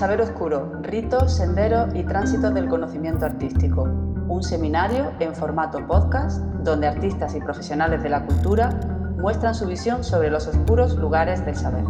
[0.00, 3.82] Saber Oscuro, ritos, senderos y tránsitos del conocimiento artístico.
[3.82, 8.70] Un seminario en formato podcast donde artistas y profesionales de la cultura
[9.18, 11.84] muestran su visión sobre los oscuros lugares del saber.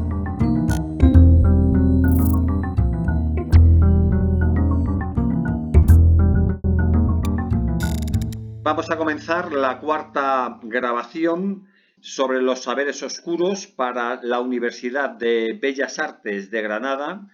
[8.64, 11.68] Vamos a comenzar la cuarta grabación
[12.00, 17.28] sobre los saberes oscuros para la Universidad de Bellas Artes de Granada,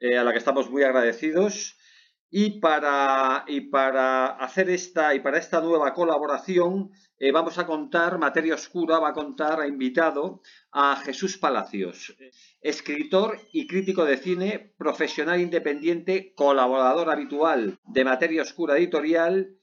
[0.00, 1.76] eh, a la que estamos muy agradecidos.
[2.30, 8.18] Y para, y para hacer esta y para esta nueva colaboración eh, vamos a contar,
[8.18, 12.14] Materia Oscura va a contar, ha invitado a Jesús Palacios,
[12.60, 19.56] escritor y crítico de cine, profesional independiente, colaborador habitual de Materia Oscura Editorial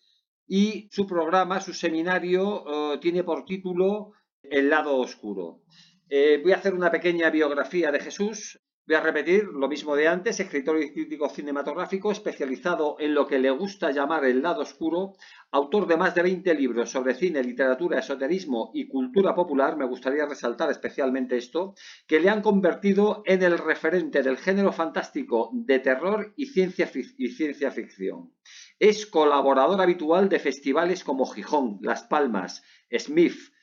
[0.48, 5.62] y su programa, su seminario, eh, tiene por título el lado oscuro.
[6.10, 8.60] Voy a hacer una pequeña biografía de Jesús.
[8.88, 13.40] Voy a repetir lo mismo de antes, escritor y crítico cinematográfico, especializado en lo que
[13.40, 15.14] le gusta llamar el lado oscuro,
[15.50, 20.28] autor de más de 20 libros sobre cine, literatura, esoterismo y cultura popular, me gustaría
[20.28, 21.74] resaltar especialmente esto,
[22.06, 27.30] que le han convertido en el referente del género fantástico de terror y ciencia, y
[27.30, 28.34] ciencia ficción.
[28.78, 32.62] Es colaborador habitual de festivales como Gijón, Las Palmas,
[32.96, 33.55] Smith,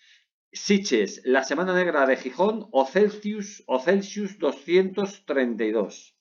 [0.55, 6.15] Siches, La Semana Negra de Gijón o Celsius, o Celsius 232.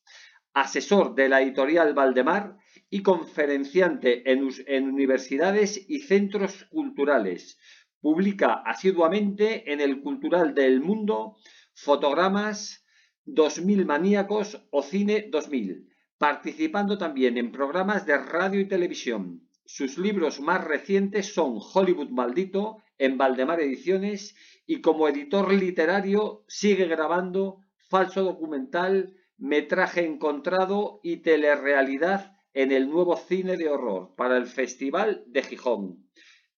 [0.53, 2.55] Asesor de la editorial Valdemar
[2.89, 7.59] y conferenciante en, en universidades y centros culturales.
[7.99, 11.35] Publica asiduamente en el Cultural del Mundo
[11.73, 12.85] fotogramas
[13.25, 19.45] 2000 maníacos o Cine 2000, participando también en programas de radio y televisión.
[19.65, 24.35] Sus libros más recientes son Hollywood Maldito, en Valdemar Ediciones
[24.67, 33.17] y como editor literario sigue grabando falso documental, metraje encontrado y telerrealidad en el nuevo
[33.17, 36.11] cine de horror para el Festival de Gijón.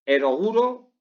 [0.05, 0.91] Eroguro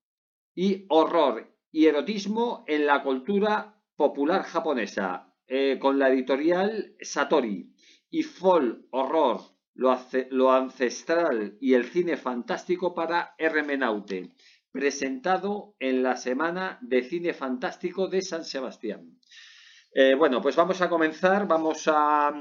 [0.55, 7.75] y horror y erotismo en la cultura popular japonesa, eh, con la editorial Satori.
[8.11, 9.41] Y Fall Horror,
[9.75, 14.31] lo, ancestral y el cine fantástico para Hermenaute
[14.73, 19.21] presentado en la Semana de Cine Fantástico de San Sebastián.
[19.95, 22.33] Eh, bueno, pues vamos a comenzar, vamos a,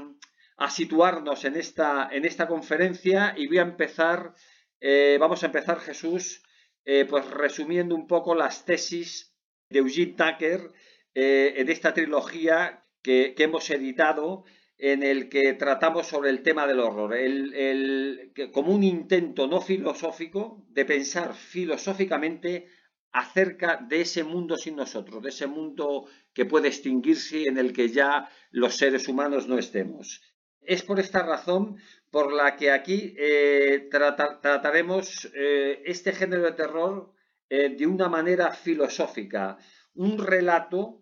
[0.70, 4.32] situarnos en esta, en esta, conferencia y voy a empezar,
[4.80, 6.42] eh, vamos a empezar Jesús,
[6.84, 9.36] eh, pues resumiendo un poco las tesis
[9.68, 10.70] de Eugene Tucker
[11.14, 14.44] de esta trilogía que, que hemos editado
[14.78, 20.64] en el que tratamos sobre el tema del horror, el, como un intento no filosófico
[20.70, 22.68] de pensar filosóficamente
[23.12, 27.90] acerca de ese mundo sin nosotros, de ese mundo que puede extinguirse en el que
[27.90, 30.22] ya los seres humanos no estemos.
[30.62, 31.76] Es por esta razón
[32.10, 37.12] por la que aquí eh, trataremos eh, este género de terror
[37.48, 39.58] eh, de una manera filosófica,
[39.94, 41.00] un relato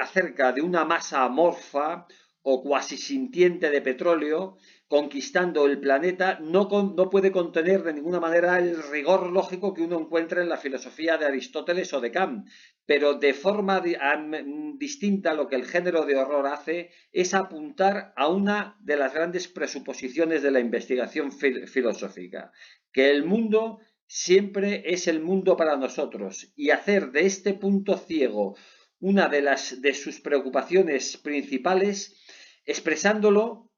[0.00, 2.04] acerca de una masa amorfa,
[2.50, 6.66] o cuasi sintiente de petróleo conquistando el planeta no,
[6.96, 11.18] no, puede contener de ninguna manera el rigor lógico que uno encuentra en la filosofía
[11.18, 12.48] de Aristóteles o de Kant,
[12.86, 13.82] pero de forma
[14.78, 19.46] distinta lo que el género de horror hace es apuntar a una de las grandes
[19.46, 22.50] presuposiciones de la investigación filosófica,
[22.92, 28.56] que el mundo siempre es el mundo para nosotros y hacer de este punto ciego
[29.00, 32.17] una de las de sus preocupaciones principales
[32.68, 33.72] expresándolo,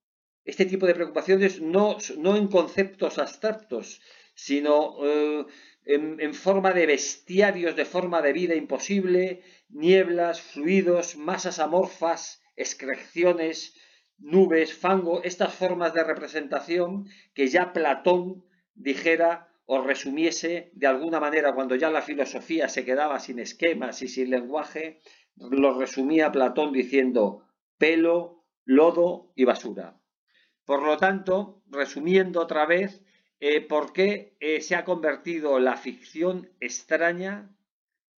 [0.45, 4.03] este tipo de preocupaciones, no, no en conceptos abstractos,
[4.35, 5.47] sino eh,
[5.85, 13.77] en, forma de bestiarios, de forma de vida imposible, nieblas, fluidos, masas amorfas, excreciones,
[14.19, 21.55] nubes, fango, estas formas de representación que ya Platón dijera o resumiese de alguna manera
[21.55, 25.01] cuando ya la filosofía se quedaba sin esquemas y sin lenguaje,
[25.37, 27.47] lo resumía Platón diciendo
[27.79, 28.40] pelo,
[28.71, 30.01] lodo y basura.
[30.65, 33.03] Por lo tanto, resumiendo otra vez,
[33.41, 37.51] eh, ¿por qué eh, se ha convertido la ficción extraña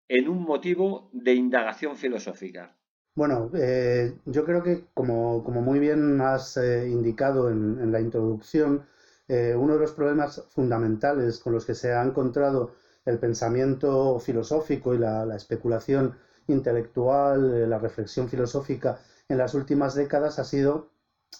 [0.08, 2.76] en un motivo de indagación filosófica?
[3.14, 8.86] Bueno, eh, yo creo que como, muy bien has indicado en, la introducción,
[9.28, 12.74] uno de los problemas fundamentales con los que se ha encontrado
[13.06, 16.14] el pensamiento filosófico y la especulación
[16.48, 19.00] intelectual, la reflexión filosófica
[19.32, 20.90] en las últimas décadas ha sido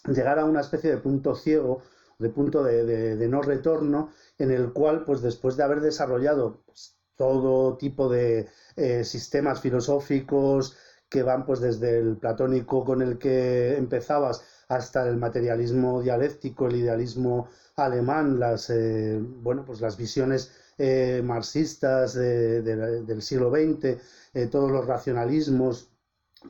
[0.06, 1.82] llegar a una especie de punto ciego,
[2.18, 7.76] de punto de, no retorno, en el cual, pues después de haber desarrollado pues, todo
[7.76, 10.76] tipo de eh, sistemas filosóficos
[11.10, 16.76] que van pues desde el platónico con el que empezabas hasta el materialismo dialéctico, el
[16.76, 24.86] idealismo alemán, las, eh, bueno, pues las visiones eh, marxistas del siglo XX, todos los
[24.86, 25.91] racionalismos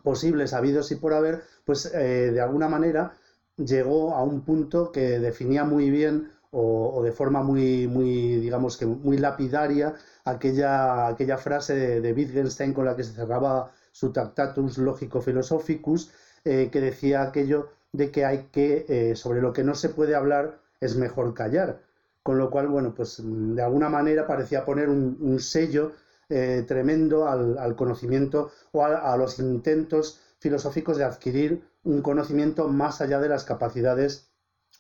[0.02, 3.14] posibles, habidos y por haber, pues de alguna manera
[3.56, 8.86] llegó a un punto que definía muy bien o, de forma muy, muy, digamos que
[8.86, 9.94] muy lapidaria
[10.24, 16.10] aquella, aquella frase de, Wittgenstein con la que se cerraba su Tractatus Logico Philosophicus,
[16.44, 20.96] que decía aquello de que hay que, sobre lo que no se puede hablar, es
[20.96, 21.80] mejor callar.
[22.22, 25.92] Con lo cual, bueno, pues de alguna manera parecía poner un, sello
[26.34, 33.20] eh, tremendo al, conocimiento o a, los intentos filosóficos de adquirir un conocimiento más allá
[33.20, 34.30] de las capacidades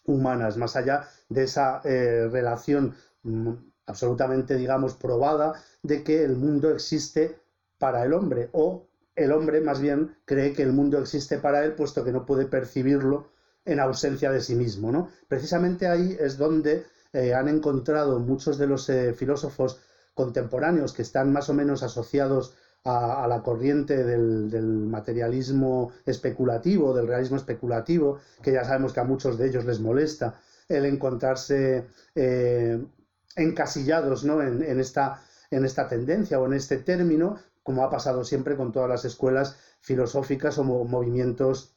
[0.06, 3.50] humanas, más allá de esa eh, relación mm,
[3.84, 5.52] absolutamente, digamos, probada
[5.82, 7.38] de que el mundo existe
[7.76, 11.74] para el hombre o el hombre más bien cree que el mundo existe para él
[11.74, 13.28] puesto que no puede percibirlo
[13.66, 14.90] en ausencia de sí mismo.
[14.90, 15.10] ¿no?
[15.28, 19.82] Precisamente ahí es donde eh, han encontrado muchos de los filósofos
[20.14, 22.54] contemporáneos que están más o menos asociados
[22.84, 29.38] a, la corriente del, materialismo especulativo, del realismo especulativo, que ya sabemos que a muchos
[29.38, 32.84] de ellos les molesta el encontrarse eh,
[33.36, 34.42] encasillados ¿no?
[34.42, 38.88] en, esta, en esta tendencia o en este término, como ha pasado siempre con todas
[38.88, 41.76] las escuelas filosóficas o movimientos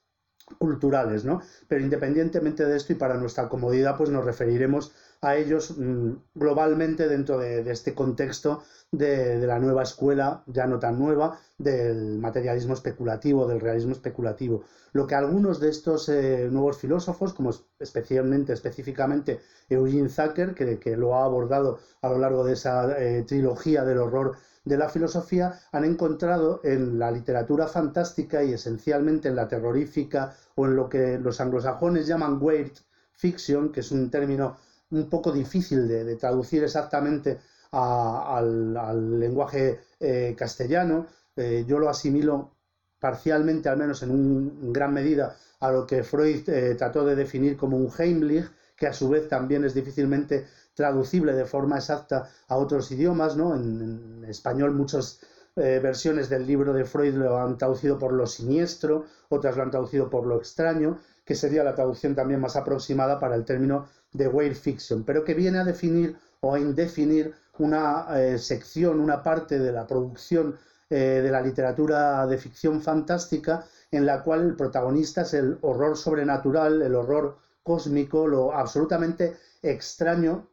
[0.60, 1.42] culturales, ¿no?
[1.68, 4.94] Pero independientemente de esto y para nuestra comodidad, pues nos referiremos
[5.26, 11.00] a ellos mm, globalmente dentro de, este contexto de, la nueva escuela, ya no tan
[11.00, 14.64] nueva, del materialismo especulativo, del realismo especulativo.
[14.94, 21.16] Lo que algunos de estos eh, nuevos filósofos, como especialmente, específicamente Eugene Zucker, que, lo
[21.16, 25.86] ha abordado a lo largo de esa eh, trilogía del horror de la filosofía han
[25.86, 31.40] encontrado en la literatura fantástica y esencialmente en la terrorífica o en lo que los
[31.40, 32.74] anglosajones llaman weird
[33.14, 34.58] fiction, que es un término
[34.96, 37.40] un poco difícil de, traducir exactamente
[37.72, 41.08] al, lenguaje eh, castellano.
[41.36, 42.52] Eh, yo lo asimilo
[43.00, 47.58] parcialmente, al menos en un, gran medida, a lo que Freud eh, trató de definir
[47.58, 52.58] como un Heimlich, que a su vez también es difícilmente traducible de forma exacta a
[52.58, 53.56] otros idiomas, ¿no?
[53.56, 55.20] En, español muchas
[55.56, 60.10] versiones del libro de Freud lo han traducido por lo siniestro, otras lo han traducido
[60.10, 64.56] por lo extraño, que sería la traducción también más aproximada para el término de weird
[64.56, 69.72] fiction, pero que viene a definir o a indefinir una eh, sección, una parte de
[69.72, 70.58] la producción
[70.90, 75.98] eh, de la literatura de ficción fantástica en la cual el protagonista es el horror
[75.98, 80.48] sobrenatural, el horror cósmico, lo absolutamente extraño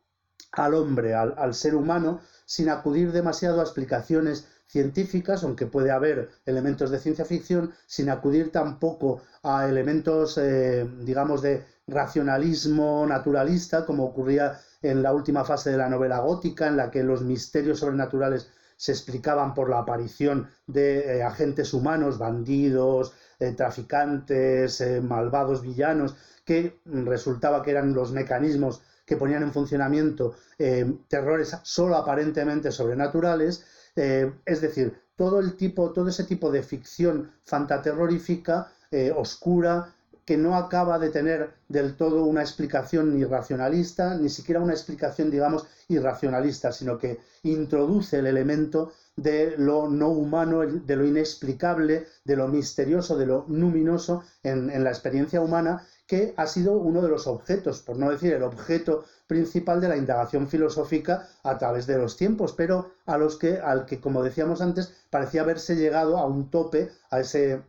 [0.53, 6.91] al hombre, al, ser humano, sin acudir demasiado a explicaciones científicas, aunque puede haber elementos
[6.91, 14.59] de ciencia ficción, sin acudir tampoco a elementos, eh, digamos, de racionalismo naturalista, como ocurría
[14.81, 18.93] en la última fase de la novela gótica, en la que los misterios sobrenaturales se
[18.93, 26.17] explicaban por la aparición de eh, agentes humanos, bandidos, eh, traficantes, malvados villanos,
[26.47, 33.65] que resultaba que eran los mecanismos que ponían en funcionamiento eh, terrores solo aparentemente sobrenaturales,
[33.97, 39.95] eh, es decir, todo el tipo, todo ese tipo de ficción fantaterrorífica, eh, oscura,
[40.25, 45.31] que no acaba de tener del todo una explicación ni racionalista, ni siquiera una explicación,
[45.31, 52.37] digamos, irracionalista, sino que introduce el elemento de lo no humano, de lo inexplicable, de
[52.37, 57.27] lo misterioso, de lo luminoso en la experiencia humana que ha sido uno de los
[57.27, 62.19] objetos, por no decir el objeto principal de la indagación filosófica a través de los
[62.19, 66.51] tiempos, pero a los que, al que, como decíamos antes, parecía haberse llegado a un
[66.51, 67.63] tope, a ese,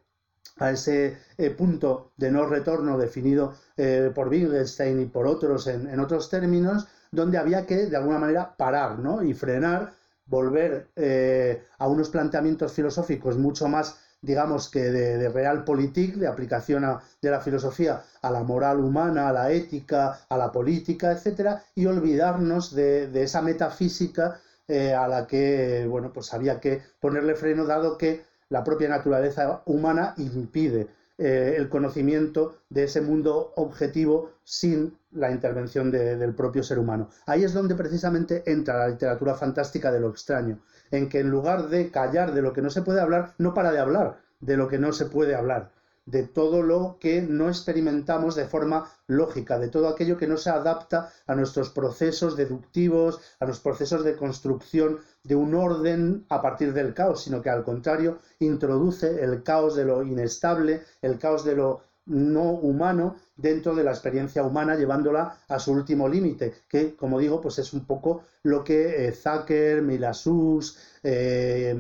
[0.58, 5.98] a ese eh, punto de no retorno definido eh, por Wittgenstein y por otros en,
[6.02, 9.24] otros términos, donde había que, de alguna manera, parar ¿no?
[9.24, 9.94] y frenar,
[10.26, 16.84] volver eh, a unos planteamientos filosóficos mucho más digamos que de, de realpolitik, de aplicación
[17.22, 21.86] de la filosofía a la moral humana, a la ética, a la política, etcétera, y
[21.86, 27.98] olvidarnos de, esa metafísica eh, a la que, bueno, pues había que ponerle freno, dado
[27.98, 30.88] que la propia naturaleza humana impide
[31.18, 37.10] eh, el conocimiento de ese mundo objetivo sin la intervención del propio ser humano.
[37.26, 40.60] Ahí es donde precisamente entra la literatura fantástica de lo extraño,
[40.94, 43.72] en que en lugar de callar de lo que no se puede hablar, no para
[43.72, 45.72] de hablar de lo que no se puede hablar,
[46.06, 50.50] de todo lo que no experimentamos de forma lógica, de todo aquello que no se
[50.50, 56.74] adapta a nuestros procesos deductivos, a los procesos de construcción de un orden a partir
[56.74, 61.56] del caos, sino que al contrario introduce el caos de lo inestable, el caos de
[61.56, 67.20] lo no humano dentro de la experiencia humana, llevándola a su último límite, que, como
[67.20, 71.76] digo, pues es un poco lo que eh, Zucker, Milasus, eh,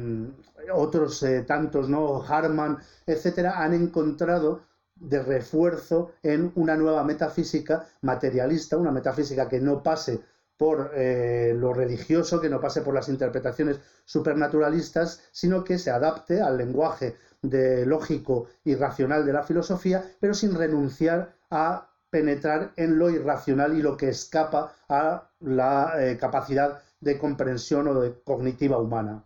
[0.74, 2.24] otros eh, tantos, ¿no?
[2.24, 4.62] Harman, etcétera, han encontrado
[4.96, 10.22] de refuerzo en una nueva metafísica materialista, una metafísica que no pase
[10.56, 16.58] por lo religioso, que no pase por las interpretaciones supernaturalistas, sino que se adapte al
[16.58, 23.09] lenguaje de lógico y racional de la filosofía, pero sin renunciar a penetrar en lo
[23.09, 29.23] irracional y lo que escapa a la eh, capacidad de comprensión o de cognitiva humana.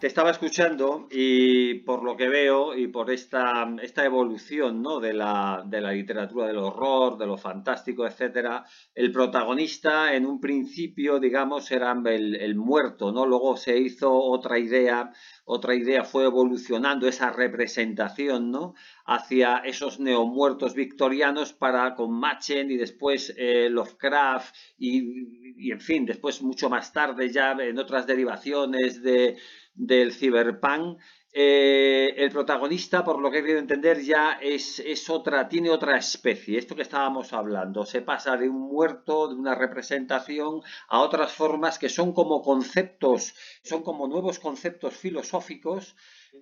[0.00, 4.98] Te estaba escuchando y por lo que veo y por esta, esta evolución ¿no?
[4.98, 10.40] de, la, de, la, literatura del horror, de lo fantástico, etcétera, el protagonista en un
[10.40, 13.24] principio, digamos, era el, el, muerto, ¿no?
[13.24, 15.12] Luego se hizo otra idea,
[15.44, 18.74] otra idea fue evolucionando esa representación, ¿no?
[19.06, 26.04] Hacia esos neomuertos victorianos para con Machen y después eh, Lovecraft y, y, en fin,
[26.04, 29.36] después mucho más tarde ya en otras derivaciones de
[29.74, 31.00] del cyberpunk,
[31.36, 35.96] eh, el protagonista, por lo que he querido entender, ya es, es, otra, tiene otra
[35.96, 36.56] especie.
[36.58, 41.78] Esto que estábamos hablando, se pasa de un muerto, de una representación, a otras formas
[41.80, 45.96] que son como conceptos, son como nuevos conceptos filosóficos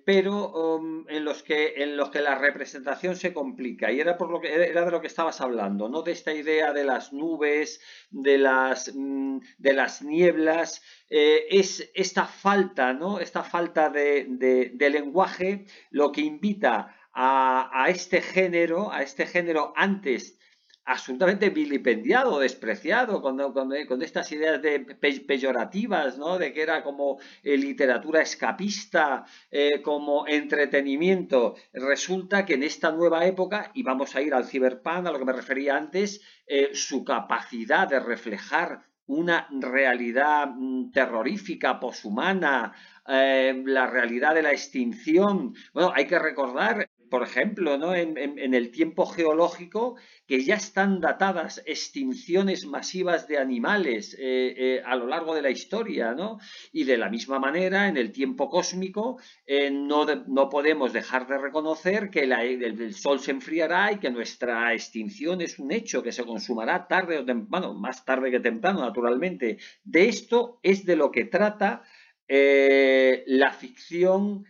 [0.05, 3.91] pero um, en, los que, en los que la representación se complica.
[3.91, 6.01] Y era, por lo que, era de lo que estabas hablando, ¿no?
[6.01, 12.25] De esta idea de las nubes, de las, mm, de las nieblas, eh, es esta
[12.25, 13.19] falta, ¿no?
[13.19, 19.73] Esta falta de, de lenguaje lo que invita a, a, este género, a este género
[19.75, 20.37] antes
[20.85, 24.79] absolutamente vilipendiado, despreciado, con, con, estas ideas de
[25.27, 26.37] peyorativas, ¿no?
[26.37, 31.55] de que era como eh, literatura escapista, eh, como entretenimiento.
[31.73, 35.25] Resulta que en esta nueva época, y vamos a ir al ciberpunk, a lo que
[35.25, 42.73] me refería antes, eh, su capacidad de reflejar una realidad mm, terrorífica, poshumana,
[43.05, 45.53] la realidad de la extinción.
[45.73, 47.93] Bueno, hay que recordar por ejemplo, ¿no?
[47.93, 48.17] en,
[48.55, 55.05] el tiempo geológico, que ya están datadas extinciones masivas de animales eh, eh, a lo
[55.05, 56.39] largo de la historia, ¿no?
[56.71, 61.37] Y de la misma manera, en el tiempo cósmico, eh, no, no, podemos dejar de
[61.37, 66.25] reconocer que el, Sol se enfriará y que nuestra extinción es un hecho que se
[66.25, 69.59] consumará tarde o temprano, más tarde que temprano, naturalmente.
[69.83, 71.83] De esto es de lo que trata
[72.27, 74.45] la ficción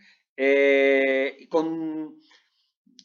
[1.50, 2.24] con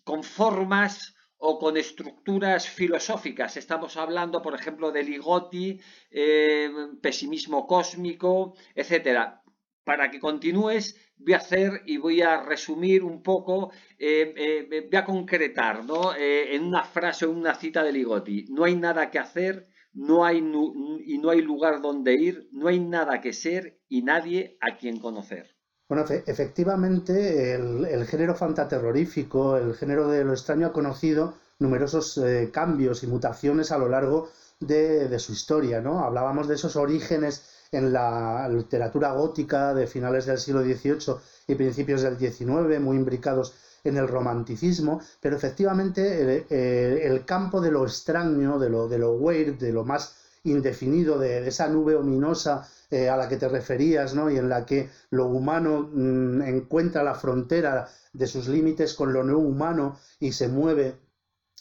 [0.10, 3.58] con formas o con estructuras filosóficas.
[3.58, 6.68] Estamos hablando, por ejemplo, de Ligotti, eh,
[7.00, 9.44] pesimismo cósmico, etcétera.
[9.84, 10.84] Para que continúes,
[11.16, 16.16] voy a hacer y voy a resumir un poco, eh, eh, voy a concretar ¿no?
[16.16, 18.46] en una frase o una cita de Ligotti.
[18.50, 22.80] No hay nada que hacer, no hay y no hay lugar donde ir, no hay
[22.80, 25.59] nada que ser y nadie a quien conocer.
[25.90, 33.02] Bueno, efectivamente, el, género fantaterrorífico, el género de lo extraño, ha conocido numerosos eh, cambios
[33.02, 34.30] y mutaciones a lo largo
[34.60, 35.82] de, su historia.
[35.82, 36.02] ¿no?
[36.06, 41.16] Hablábamos de esos orígenes en la literatura gótica de finales del siglo XVIII
[41.48, 46.46] y principios del XIX, muy imbricados en el romanticismo, pero efectivamente
[47.08, 51.48] el, campo de lo extraño, de lo, de lo weird, de lo más indefinido, de
[51.48, 54.32] esa nube ominosa eh, a la que te referías, ¿no?
[54.32, 59.24] Y en la que lo humano mm, encuentra la frontera de sus límites con lo
[59.24, 60.96] no humano y se mueve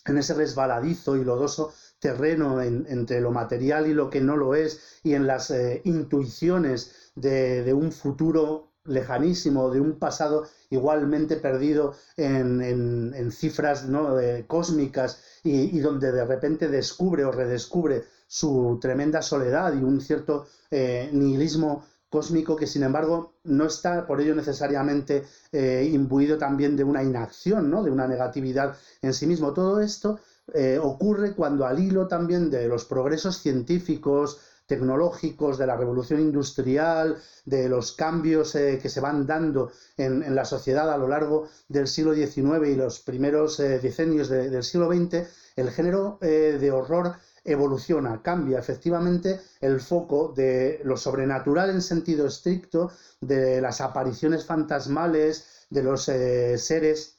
[0.06, 5.00] en ese resbaladizo y lodoso terreno entre lo material y lo que no lo es,
[5.02, 13.30] y en las eh, intuiciones de, un futuro lejanísimo, de un pasado igualmente perdido en,
[13.32, 14.16] cifras ¿no?
[14.46, 21.08] cósmicas y, donde de repente descubre o redescubre su tremenda soledad y un cierto eh,
[21.12, 27.02] nihilismo cósmico que sin embargo no está por ello necesariamente eh, imbuido también de una
[27.02, 27.82] inacción, ¿no?
[27.82, 29.54] de una negatividad en sí mismo.
[29.54, 30.20] Todo esto
[30.52, 37.16] eh, ocurre cuando al hilo también de los progresos científicos, tecnológicos, de la revolución industrial,
[37.46, 42.14] de los cambios que se van dando en, la sociedad a lo largo del siglo
[42.14, 47.14] XIX y los primeros decenios del siglo XX, el género de horror
[47.50, 52.90] evoluciona, cambia efectivamente el foco de lo sobrenatural en sentido estricto,
[53.20, 57.18] de las apariciones fantasmales, de los eh, seres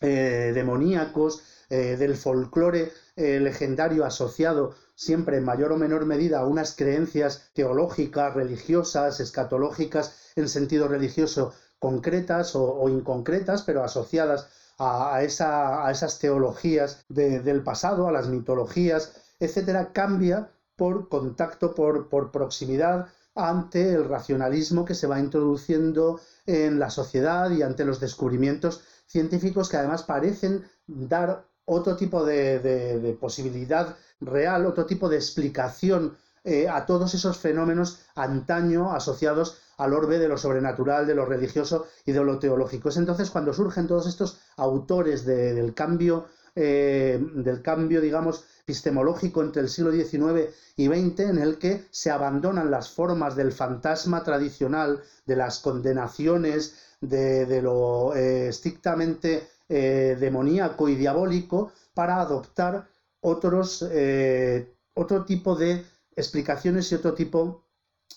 [0.00, 6.74] eh, demoníacos, eh, del folclore legendario asociado siempre en mayor o menor medida a unas
[6.74, 14.48] creencias teológicas, religiosas, escatológicas en sentido religioso concretas o, o inconcretas, pero asociadas
[14.80, 23.08] a, esas teologías del pasado, a las mitologías, etcétera, cambia por contacto, por, por proximidad
[23.34, 29.68] ante el racionalismo que se va introduciendo en la sociedad y ante los descubrimientos científicos
[29.68, 36.86] que además parecen dar otro tipo de, posibilidad real, otro tipo de explicación eh, a
[36.86, 42.24] todos esos fenómenos antaño asociados al orbe de lo sobrenatural, de lo religioso y de
[42.24, 42.88] lo teológico.
[42.88, 49.62] Es entonces cuando surgen todos estos autores del cambio, eh, del cambio, digamos, epistemológico entre
[49.62, 55.02] el siglo XIX y XX, en el que se abandonan las formas del fantasma tradicional,
[55.26, 62.86] de las condenaciones, de, lo eh, estrictamente eh, demoníaco y diabólico para adoptar
[63.20, 65.84] otros, eh, otro tipo de
[66.14, 67.64] explicaciones y otro tipo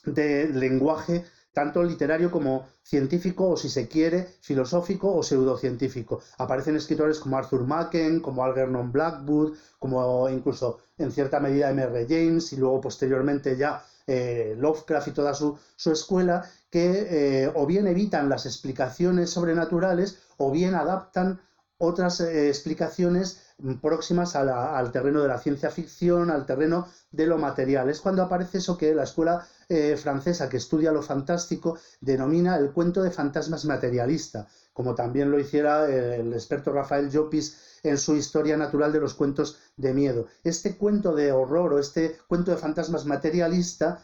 [0.06, 6.20] de lenguaje tanto literario como científico o si se quiere filosófico o pseudocientífico.
[6.38, 12.06] Aparecen escritores como Arthur Machen, como Algernon Blackwood, como incluso en cierta medida M.R.
[12.10, 18.28] James y luego posteriormente ya eh, Lovecraft y toda su, escuela que o bien evitan
[18.28, 21.40] las explicaciones sobrenaturales o bien adaptan
[21.78, 23.42] otras eh, explicaciones
[23.82, 27.90] próximas al terreno de la ciencia ficción, al terreno de lo material.
[27.90, 32.72] Es cuando aparece eso que la escuela eh, francesa que estudia lo fantástico denomina el
[32.72, 38.58] cuento de fantasmas materialista, como también lo hiciera el experto Rafael Llopis en su historia
[38.58, 40.28] natural de los cuentos de miedo.
[40.44, 44.02] Este cuento de horror o este cuento de fantasmas materialista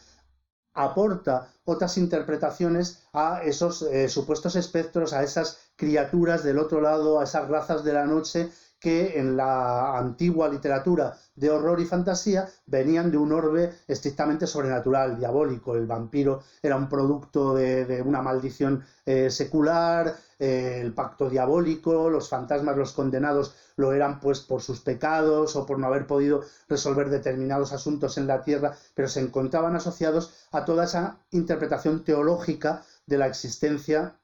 [0.73, 7.23] aporta otras interpretaciones a esos eh, supuestos espectros, a esas criaturas del otro lado, a
[7.23, 13.11] esas razas de la noche que en la antigua literatura de horror y fantasía venían
[13.11, 15.75] de un orbe estrictamente sobrenatural, diabólico.
[15.75, 22.29] El vampiro era un producto de, una maldición eh, secular, eh, el pacto diabólico, los
[22.29, 27.09] fantasmas, los condenados lo eran pues por sus pecados o por no haber podido resolver
[27.09, 33.17] determinados asuntos en la tierra, pero se encontraban asociados a toda esa interpretación teológica de
[33.17, 34.15] la existencia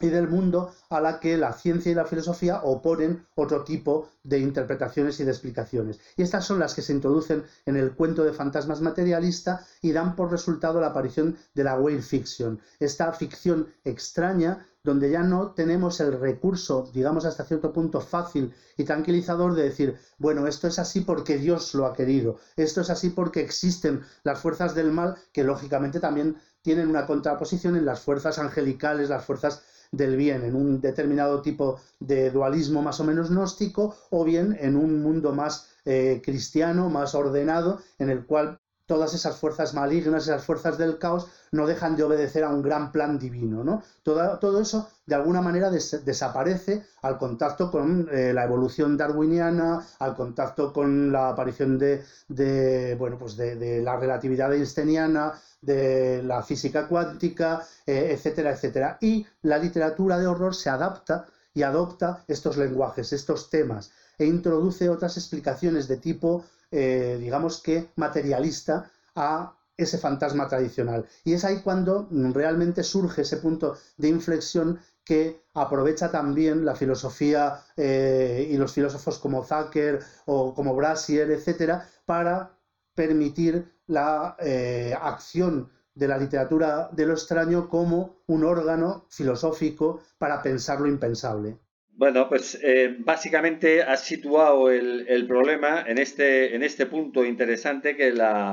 [0.00, 4.38] y del mundo a la que la ciencia y la filosofía oponen otro tipo de
[4.38, 5.98] interpretaciones y de explicaciones.
[6.16, 10.14] Y estas son las que se introducen en el cuento de fantasmas materialista y dan
[10.14, 16.00] por resultado la aparición de la whale fiction, esta ficción extraña donde ya no tenemos
[16.00, 21.00] el recurso, digamos hasta cierto punto fácil y tranquilizador de decir, bueno, esto es así
[21.00, 25.44] porque Dios lo ha querido, esto es así porque existen las fuerzas del mal que
[25.44, 30.80] lógicamente también tienen una contraposición en las fuerzas angelicales, las fuerzas del bien, en un
[30.80, 36.20] determinado tipo de dualismo más o menos gnóstico, o bien en un mundo más eh,
[36.24, 41.66] cristiano, más ordenado, en el cual todas esas fuerzas malignas, esas fuerzas del caos, no
[41.66, 43.62] dejan de obedecer a un gran plan divino.
[43.62, 43.82] ¿no?
[44.02, 50.16] Todo, todo eso, de alguna manera, desaparece al contacto con eh, la evolución darwiniana, al
[50.16, 57.66] contacto con la aparición de, bueno, pues de, la relatividad einsteiniana, de la física cuántica,
[57.86, 58.96] eh, etcétera, etcétera.
[59.02, 64.88] Y la literatura de horror se adapta y adopta estos lenguajes, estos temas, e introduce
[64.88, 71.06] otras explicaciones de tipo eh, digamos que materialista a ese fantasma tradicional.
[71.24, 77.62] Y es ahí cuando realmente surge ese punto de inflexión que aprovecha también la filosofía
[77.76, 82.50] eh, y los filósofos como Zucker o como Brasier, etcétera, para
[82.94, 90.42] permitir la eh, acción de la literatura de lo extraño como un órgano filosófico para
[90.42, 91.58] pensar lo impensable.
[91.98, 98.12] Bueno, pues eh, básicamente has situado el, problema en este, en este punto interesante que
[98.12, 98.52] la,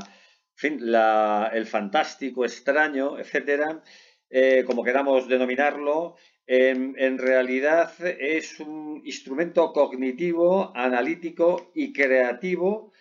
[1.54, 3.84] el fantástico, extraño, etcétera,
[4.32, 6.16] eh, como queramos denominarlo,
[6.48, 12.94] en realidad es un instrumento cognitivo, analítico y creativo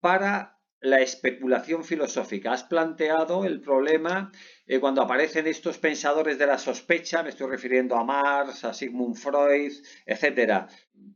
[0.00, 2.52] para la especulación filosófica.
[2.52, 4.32] Has planteado el problema
[4.66, 9.16] eh, cuando aparecen estos pensadores de la sospecha, me estoy refiriendo a Marx, a Sigmund
[9.16, 9.72] Freud,
[10.06, 10.68] etcétera,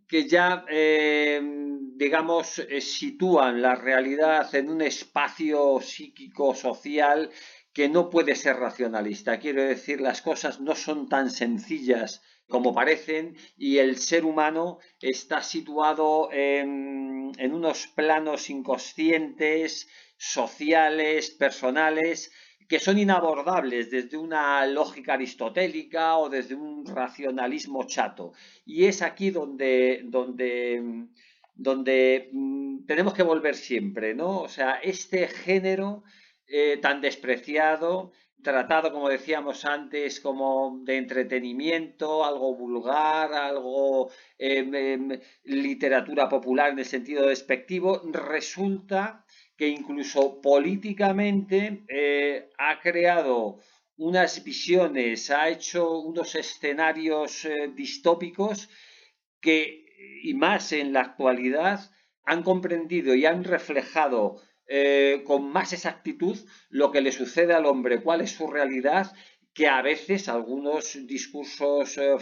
[0.06, 1.40] que ya, eh,
[1.96, 7.30] digamos, eh, sitúan la realidad en un espacio psíquico social
[7.72, 9.38] que no puede ser racionalista.
[9.38, 15.42] Quiero decir, las cosas no son tan sencillas como parecen y el ser humano está
[15.42, 22.32] situado en, unos planos inconscientes, sociales, personales,
[22.68, 28.32] que son inabordables desde una lógica aristotélica o desde un racionalismo chato.
[28.64, 31.06] Y es aquí donde, donde,
[31.54, 34.40] donde mm, tenemos que volver siempre, ¿no?
[34.40, 36.04] O sea, este género
[36.46, 38.12] eh, tan despreciado
[38.44, 46.78] tratado, como decíamos antes, como de entretenimiento, algo vulgar, algo em, em, literatura popular en
[46.78, 49.24] el sentido despectivo, resulta
[49.56, 53.58] que incluso políticamente eh, ha creado
[53.96, 58.68] unas visiones, ha hecho unos escenarios eh, distópicos
[59.40, 59.86] que,
[60.22, 61.80] y más en la actualidad,
[62.24, 66.38] han comprendido y han reflejado eh, con más exactitud
[66.70, 69.12] lo que le sucede al hombre, cuál es su realidad,
[69.54, 72.16] que a veces algunos discursos eh,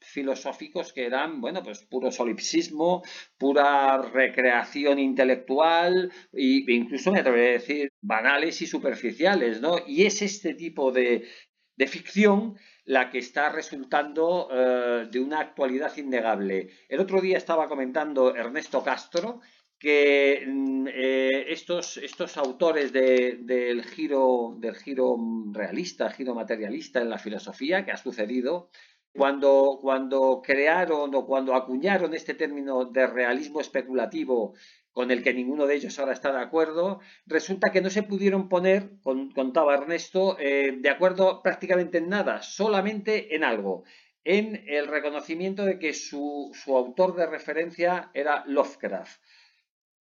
[0.00, 3.04] filosóficos que eran, bueno, pues puro solipsismo,
[3.38, 9.76] pura recreación intelectual e incluso me atrevería a decir banales y superficiales, ¿no?
[9.86, 11.24] Y es este tipo de,
[11.86, 16.70] ficción la que está resultando eh, de una actualidad innegable.
[16.88, 19.40] El otro día estaba comentando Ernesto Castro,
[19.78, 25.16] que mm, eh, estos, estos autores del, giro, del giro
[25.52, 28.70] realista, giro materialista en la filosofía que ha sucedido,
[29.12, 34.54] cuando, cuando crearon o cuando acuñaron este término de realismo especulativo
[34.92, 38.48] con el que ninguno de ellos ahora está de acuerdo, resulta que no se pudieron
[38.48, 38.90] poner,
[39.34, 43.84] contaba Ernesto, eh, de acuerdo prácticamente en nada, solamente en algo,
[44.24, 49.20] en el reconocimiento de que su, su autor de referencia era Lovecraft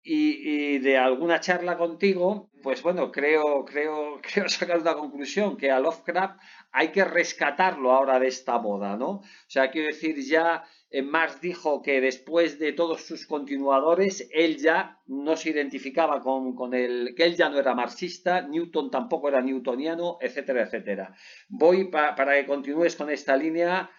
[0.04, 5.80] y, de alguna charla contigo, pues bueno, creo, creo, creo sacar una conclusión, que a
[5.80, 6.40] Lovecraft
[6.72, 9.10] hay que rescatarlo ahora de esta moda, ¿no?
[9.10, 14.58] O sea, quiero decir, ya eh, Marx dijo que después de todos sus continuadores, él
[14.58, 19.42] ya no se identificaba con, con que él ya no era marxista, Newton tampoco era
[19.42, 21.16] newtoniano, etcétera, etcétera.
[21.50, 23.90] Voy para que continúes con esta línea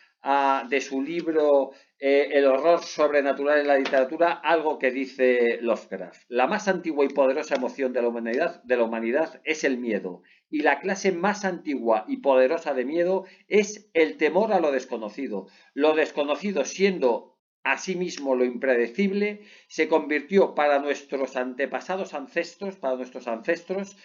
[0.68, 6.24] de su libro eh, El horror sobrenatural en la literatura, algo que dice Lovecraft.
[6.28, 10.22] La más antigua y poderosa emoción de la humanidad, de la humanidad es el miedo,
[10.50, 15.46] y la clase más antigua y poderosa de miedo es el temor a lo desconocido.
[15.74, 23.96] Lo desconocido siendo asimismo lo impredecible, se convirtió para nuestros antepasados ancestros, para nuestros ancestros,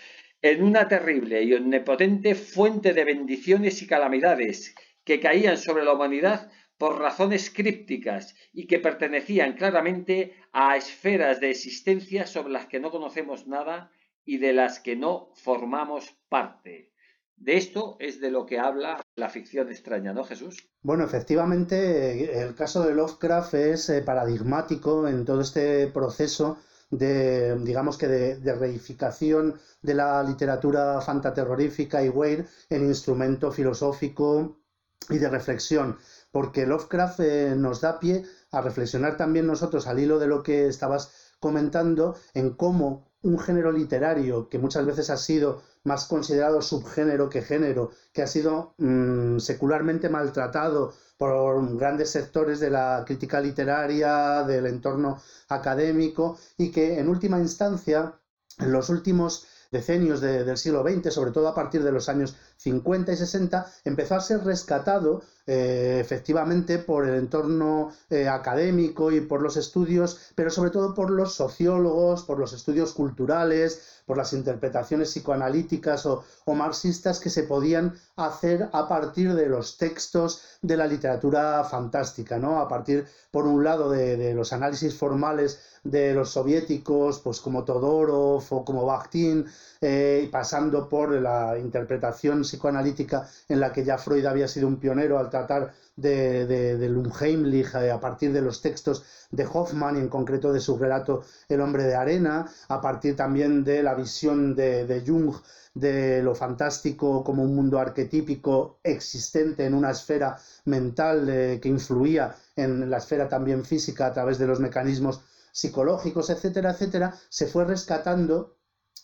[0.41, 6.51] en una terrible y omnipotente fuente de bendiciones y calamidades que caían sobre la humanidad
[6.77, 12.91] por razones crípticas y que pertenecían claramente a esferas de existencia sobre las que no
[12.91, 13.91] conocemos nada
[14.25, 16.91] y de las que no formamos parte.
[17.35, 20.69] De esto es de lo que habla la ficción extraña, ¿no, Jesús?
[20.81, 26.57] Bueno, efectivamente, el caso de Lovecraft es eh, paradigmático en todo este proceso
[26.89, 34.62] de, digamos que de, reificación de la literatura fantaterrorífica y Weir en instrumento filosófico
[35.09, 35.97] y de reflexión,
[36.31, 40.67] porque Lovecraft eh, nos da pie a reflexionar también nosotros al hilo de lo que
[40.67, 47.29] estabas comentando en cómo un género literario que muchas veces ha sido más considerado subgénero
[47.29, 54.43] que género, que ha sido mm, secularmente maltratado por grandes sectores de la crítica literaria,
[54.43, 58.19] del entorno académico, y que en última instancia,
[58.59, 63.11] en los últimos decenios del siglo XX, sobre todo a partir de los años 50
[63.11, 69.41] y 60, empezó a ser rescatado eh, efectivamente por el entorno eh, académico y por
[69.41, 75.09] los estudios, pero sobre todo por los sociólogos, por los estudios culturales, por las interpretaciones
[75.09, 81.63] psicoanalíticas o, marxistas que se podían hacer a partir de los textos de la literatura
[81.63, 82.59] fantástica, ¿no?
[82.59, 88.43] A partir, por un lado, de, los análisis formales de los soviéticos, pues como Todorov
[88.49, 89.45] o como Bakhtin,
[89.81, 95.19] eh, pasando por la interpretación psicoanalítica en la que ya Freud había sido un pionero
[95.19, 100.51] al tratar de, de, eh, a partir de los textos de Hoffman y en concreto
[100.51, 105.35] de su relato El hombre de arena, a partir también de la visión de, Jung
[105.73, 112.35] de lo fantástico como un mundo arquetípico existente en una esfera mental eh, que influía
[112.55, 117.65] en la esfera también física a través de los mecanismos psicológicos, etcétera, etcétera, se fue
[117.65, 118.55] rescatando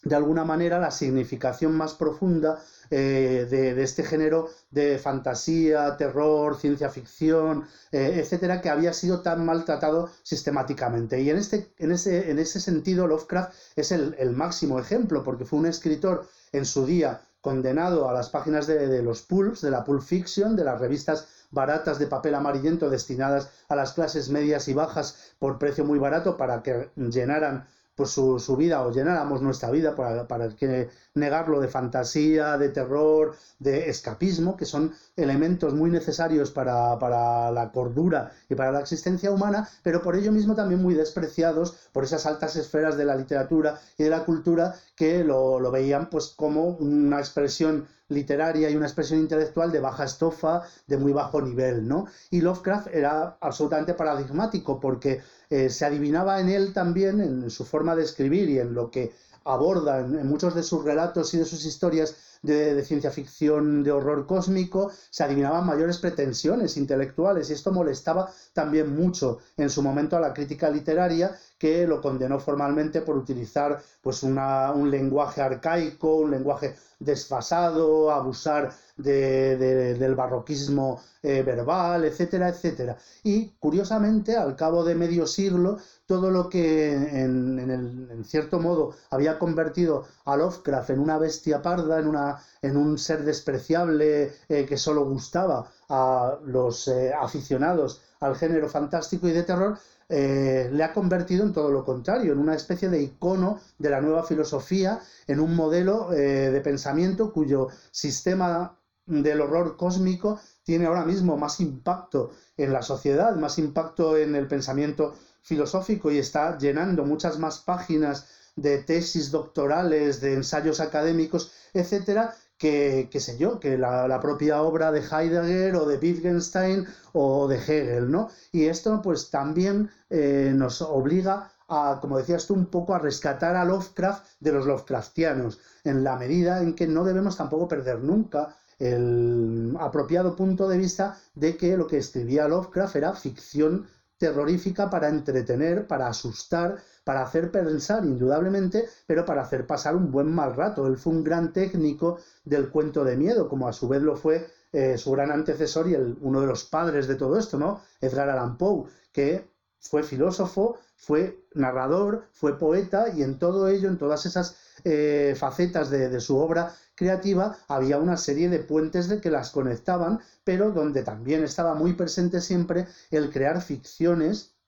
[0.04, 6.90] de alguna manera la significación más profunda eh, de, este género de fantasía, terror, ciencia
[6.90, 11.22] ficción, eh, etcétera, que había sido tan maltratado sistemáticamente.
[11.22, 15.60] Y en, este, en, ese, en ese sentido, Lovecraft es el, máximo ejemplo, porque fue
[15.60, 19.84] un escritor en su día condenado a las páginas de, de los pulps, de la
[19.84, 24.74] pulp fiction, de las revistas baratas de papel amarillento destinadas a las clases medias y
[24.74, 27.68] bajas por precio muy barato para que llenaran
[28.00, 32.70] pues su, su, vida o llenáramos nuestra vida para, para que negarlo de fantasía, de
[32.70, 38.80] terror, de escapismo, que son elementos muy necesarios para, para, la cordura y para la
[38.80, 43.18] existencia humana, pero por ello mismo también muy despreciados por esas altas esferas de la
[43.18, 48.76] literatura y de la cultura que lo, lo veían pues como una expresión literaria y
[48.76, 52.06] una expresión intelectual de baja estofa, de muy bajo nivel, ¿no?
[52.32, 57.96] Y Lovecraft era absolutamente paradigmático porque eh, se adivinaba en él también, en su forma
[57.96, 59.14] de escribir y en lo que
[59.46, 64.26] aborda en, muchos de sus relatos y de sus historias de, ciencia ficción, de horror
[64.26, 70.22] cósmico, se adivinaban mayores pretensiones intelectuales y esto molestaba también mucho en su momento a
[70.22, 76.76] la crítica literaria que lo condenó formalmente por utilizar pues un lenguaje arcaico, un lenguaje
[77.00, 82.98] desfasado, abusar del barroquismo eh, verbal, etcétera, etcétera.
[83.24, 90.06] Y curiosamente, al cabo de medio siglo, todo lo que en, cierto modo había convertido
[90.26, 95.06] a Lovecraft en una bestia parda, en, una, en un ser despreciable eh, que solo
[95.06, 99.78] gustaba a los eh, aficionados al género fantástico y de terror,
[100.10, 104.24] le ha convertido en todo lo contrario, en una especie de icono de la nueva
[104.24, 111.60] filosofía, en un modelo de pensamiento cuyo sistema del horror cósmico tiene ahora mismo más
[111.60, 117.60] impacto en la sociedad, más impacto en el pensamiento filosófico y está llenando muchas más
[117.60, 124.62] páginas de tesis doctorales, de ensayos académicos, etcétera, que, qué sé yo, que la, propia
[124.62, 128.30] obra de Heidegger o de Wittgenstein o de Hegel, ¿no?
[128.52, 133.56] Y esto pues también eh, nos obliga a, como decías tú, un poco a rescatar
[133.56, 138.58] a Lovecraft de los Lovecraftianos, en la medida en que no debemos tampoco perder nunca
[138.78, 145.08] el apropiado punto de vista de que lo que escribía Lovecraft era ficción terrorífica para
[145.08, 146.78] entretener, para asustar,
[147.10, 150.86] para hacer pensar, indudablemente, pero para hacer pasar un buen mal rato.
[150.86, 154.48] Él fue un gran técnico del cuento de miedo, como a su vez lo fue
[154.74, 157.82] eh, su gran antecesor y el, uno de los padres de todo esto, ¿no?
[158.00, 163.98] Edgar Allan Poe, que fue filósofo, fue narrador, fue poeta y en todo ello, en
[163.98, 169.32] todas esas eh, facetas de, su obra creativa, había una serie de puentes de que
[169.32, 174.59] las conectaban, pero donde también estaba muy presente siempre el crear ficciones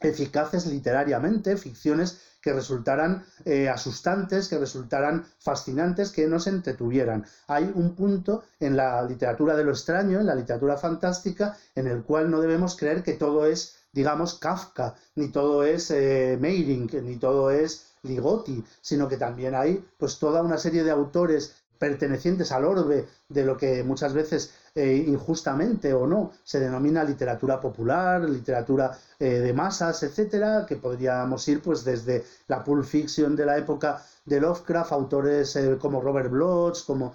[0.00, 7.26] eficaces literariamente, ficciones que resultaran eh, asustantes, que resultaran fascinantes, que nos entretuvieran.
[7.48, 12.02] Hay un punto en la literatura de lo extraño, en la literatura fantástica, en el
[12.04, 17.16] cual no debemos creer que todo es digamos, Kafka, ni todo es eh, Meiring, ni
[17.16, 22.64] todo es Ligotti, sino que también hay pues toda una serie de autores pertenecientes al
[22.64, 26.32] orbe de lo que muchas veces eh, injustamente o no.
[26.44, 32.62] Se denomina literatura popular, literatura eh, de masas, etcétera, que podríamos ir pues desde la
[32.62, 37.14] pulp fiction de la época de Lovecraft, autores como Robert Bloch, como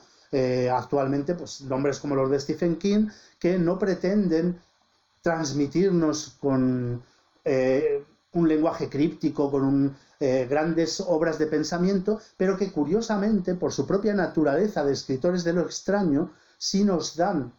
[0.72, 4.60] actualmente pues nombres como los de Stephen King, que no pretenden
[5.24, 7.02] transmitirnos con
[7.46, 13.88] eh, un lenguaje críptico, con eh, grandes obras de pensamiento, pero que curiosamente, por su
[13.88, 16.32] propia naturaleza de escritores de lo extraño,
[16.64, 17.52] sí nos dan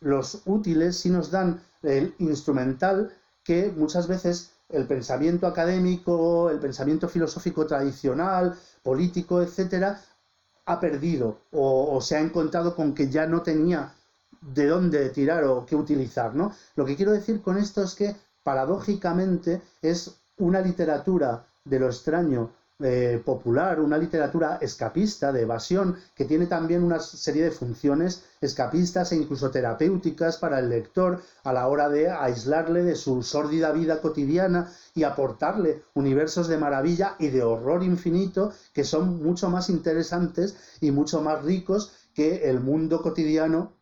[0.00, 3.12] los útiles, sí nos dan el instrumental
[3.44, 10.00] que muchas veces el pensamiento académico, el pensamiento filosófico tradicional, político, etcétera,
[10.64, 13.92] ha perdido o, o, se ha encontrado con que ya no tenía
[14.40, 16.50] de dónde tirar o qué utilizar, ¿no?
[16.74, 22.50] Lo que quiero decir con esto es que paradójicamente es una literatura de lo extraño
[22.80, 29.10] eh, popular, una literatura escapista, de evasión, que tiene también una serie de funciones escapistas
[29.10, 34.00] e incluso terapéuticas para el lector a la hora de aislarle de su sórdida vida
[34.00, 40.56] cotidiana y aportarle universos de maravilla y de horror infinito que son mucho más interesantes
[40.80, 43.72] y mucho más ricos que el mundo cotidiano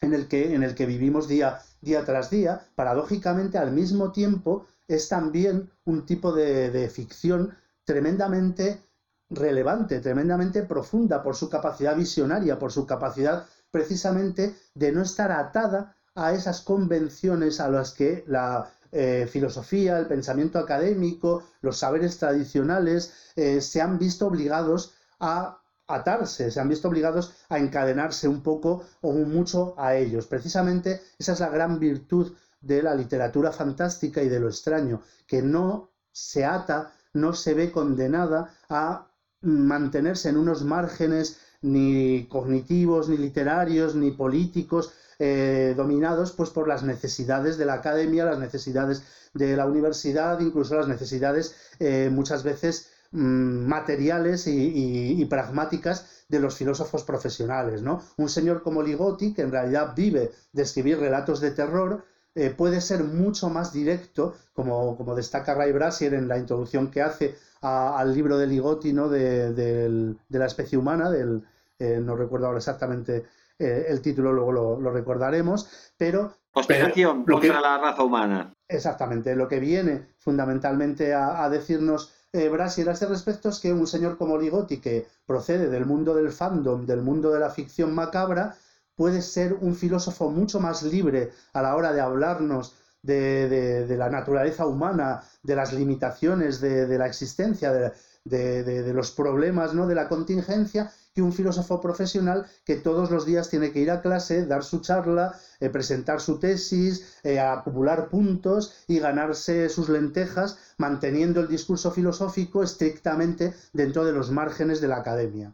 [0.00, 4.66] en el que, en el que vivimos día, día tras día, paradójicamente al mismo tiempo
[4.88, 8.82] es también un tipo de, de ficción tremendamente
[9.30, 15.96] relevante, tremendamente profunda por su capacidad visionaria, por su capacidad precisamente de no estar atada
[16.14, 23.32] a esas convenciones a las que la eh, filosofía, el pensamiento académico, los saberes tradicionales
[23.36, 28.84] eh, se han visto obligados a atarse, se han visto obligados a encadenarse un poco
[29.00, 30.26] o mucho a ellos.
[30.26, 35.42] Precisamente esa es la gran virtud de la literatura fantástica y de lo extraño, que
[35.42, 39.08] no se ata, no se ve condenada a
[39.42, 46.82] mantenerse en unos márgenes ni cognitivos, ni literarios, ni políticos, eh, dominados pues por las
[46.82, 49.02] necesidades de la academia, las necesidades
[49.34, 56.56] de la universidad, incluso las necesidades eh, muchas veces Mm, materiales y, pragmáticas de los
[56.56, 57.82] filósofos profesionales.
[57.82, 58.02] ¿no?
[58.16, 62.80] Un señor como Ligotti, que en realidad vive de escribir relatos de terror, eh, puede
[62.80, 68.12] ser mucho más directo, como, como, destaca Ray Brasier en la introducción que hace al
[68.12, 69.08] libro de Ligotti ¿no?
[69.08, 71.44] de, la especie humana, del
[71.78, 73.24] no recuerdo ahora exactamente
[73.58, 76.34] el título, luego lo, recordaremos, pero...
[76.50, 78.52] Conspiración contra la raza humana.
[78.68, 83.86] Exactamente, lo que viene fundamentalmente a, decirnos eh, Brasier a este respecto es que un
[83.86, 88.56] señor como Ligotti, que procede del mundo del fandom, del mundo de la ficción macabra,
[88.96, 94.66] puede ser un filósofo mucho más libre a la hora de hablarnos de, la naturaleza
[94.66, 99.86] humana, de las limitaciones de, la existencia, de, los problemas ¿no?
[99.86, 104.00] de la contingencia, que un filósofo profesional que todos los días tiene que ir a
[104.00, 110.74] clase, dar su charla, eh, presentar su tesis, eh, acumular puntos y ganarse sus lentejas,
[110.78, 115.52] manteniendo el discurso filosófico estrictamente dentro de los márgenes de la academia.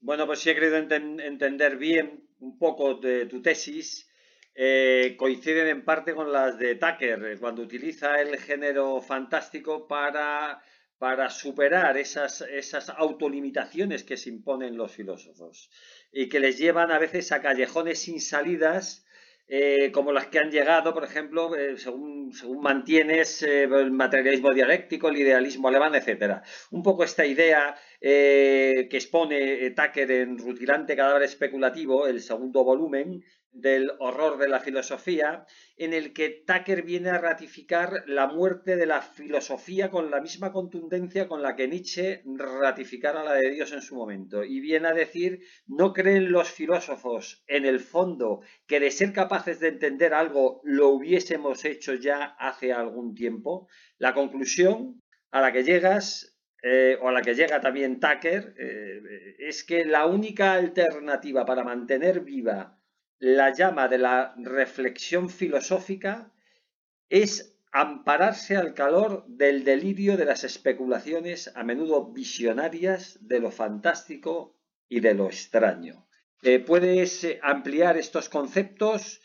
[0.00, 4.08] Bueno, pues si he querido entender bien un poco de tu tesis.
[4.54, 10.60] Eh, coinciden en parte con las de Tucker, cuando utiliza el género fantástico para
[10.98, 15.70] para superar esas, esas autolimitaciones que se imponen los filósofos
[16.12, 19.06] y que les llevan a veces a callejones sin salidas
[19.50, 24.52] eh, como las que han llegado, por ejemplo, eh, según, según, mantienes eh, el materialismo
[24.52, 26.42] dialéctico, el idealismo alemán, etc.
[26.70, 33.92] Un poco esta idea que expone Tucker en Rutilante Cadáver Especulativo, el segundo volumen, del
[33.98, 39.02] horror de la filosofía, en el que Tucker viene a ratificar la muerte de la
[39.02, 43.96] filosofía con la misma contundencia con la que Nietzsche ratificara la de Dios en su
[43.96, 44.44] momento.
[44.44, 49.60] Y viene a decir, no creen los filósofos en el fondo que de ser capaces
[49.60, 53.68] de entender algo lo hubiésemos hecho ya hace algún tiempo.
[53.98, 59.36] La conclusión a la que llegas eh, o a la que llega también Tucker, eh,
[59.38, 62.77] es que la única alternativa para mantener viva
[63.18, 66.32] la llama de la reflexión filosófica
[67.08, 74.54] es ampararse al calor del delirio de las especulaciones a menudo visionarias de lo fantástico
[74.88, 76.06] y de lo extraño.
[76.42, 79.20] Eh, puedes eh, ampliar estos conceptos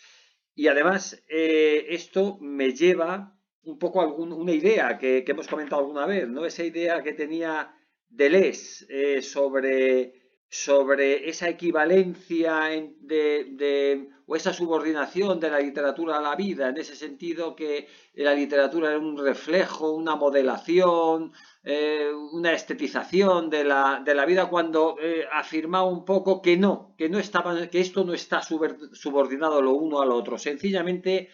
[0.56, 5.82] y además eh, esto me lleva un poco a una idea que, que, hemos comentado
[5.82, 6.46] alguna vez, ¿no?
[6.46, 7.74] Esa idea que tenía
[8.10, 10.23] Deleuze sobre
[10.54, 16.96] sobre esa equivalencia de, o esa subordinación de la literatura a la vida, en ese
[16.96, 21.32] sentido que la literatura era un reflejo, una modelación,
[21.64, 26.94] eh, una estetización de la, de la vida, cuando eh, afirmaba un poco que no,
[27.00, 31.30] que, no estaba, que esto no está subordinado lo uno al otro, sencillamente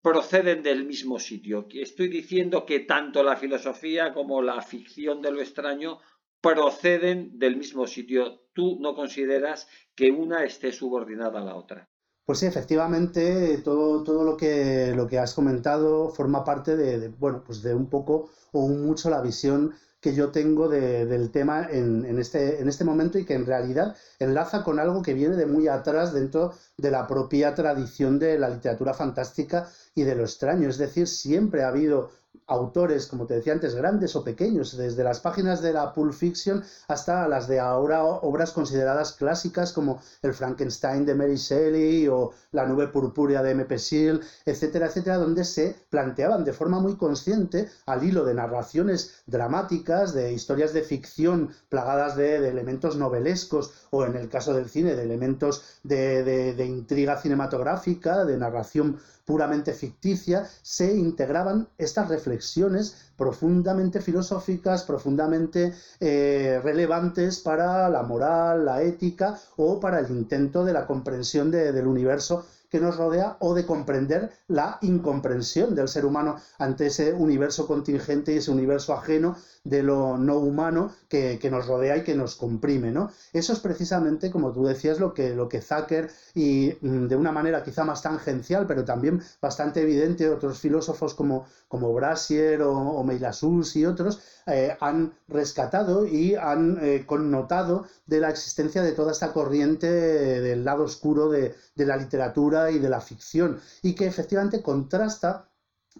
[0.00, 1.66] proceden del mismo sitio.
[1.72, 5.98] Estoy diciendo que tanto la filosofía como la ficción de lo extraño
[6.40, 8.42] proceden del mismo sitio.
[8.60, 11.88] Tú no consideras que una esté subordinada a la otra.
[12.26, 17.42] Pues sí, efectivamente, todo, todo lo, que, lo que has comentado forma parte de, bueno,
[17.42, 22.18] pues de un poco o mucho la visión que yo tengo del tema en, en,
[22.18, 25.66] este, en este momento y que en realidad enlaza con algo que viene de muy
[25.66, 30.68] atrás dentro de la propia tradición de la literatura fantástica y de lo extraño.
[30.68, 32.10] Es decir, siempre ha habido
[32.50, 36.62] autores, como te decía antes, grandes o pequeños, desde las páginas de la Pulp Fiction
[36.88, 42.66] hasta las de ahora obras consideradas clásicas como el Frankenstein de Mary Shelley o la
[42.66, 43.78] nube purpúrea de M.P.
[43.78, 50.12] Seal, etcétera, etcétera, donde se planteaban de forma muy consciente, al hilo de narraciones dramáticas,
[50.12, 55.04] de historias de ficción plagadas de, elementos novelescos o en el caso del cine de
[55.04, 58.98] elementos de intriga cinematográfica, de narración
[59.30, 68.82] puramente ficticia, se integraban estas reflexiones profundamente filosóficas, profundamente eh, relevantes para la moral, la
[68.82, 73.66] ética o para el intento de la comprensión del universo que nos rodea o de
[73.66, 79.82] comprender la incomprensión del ser humano ante ese universo contingente y ese universo ajeno de
[79.82, 83.10] lo no humano que, nos rodea y que nos comprime, ¿no?
[83.32, 87.32] Eso es precisamente, como tú decías, lo que, lo que Zucker y mm, de una
[87.32, 93.10] manera quizá más tangencial, pero también bastante evidente, otros filósofos como, como Brasier o, o
[93.10, 99.32] y otros, eh, han rescatado y han eh, connotado de la existencia de toda esta
[99.32, 104.60] corriente del lado oscuro de, de la literatura y de la ficción, y que efectivamente
[104.60, 105.48] contrasta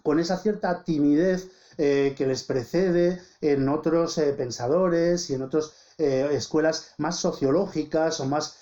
[0.03, 5.71] con esa cierta timidez eh, que les precede en otros eh, pensadores y en otras
[5.97, 8.57] eh, escuelas más sociológicas o más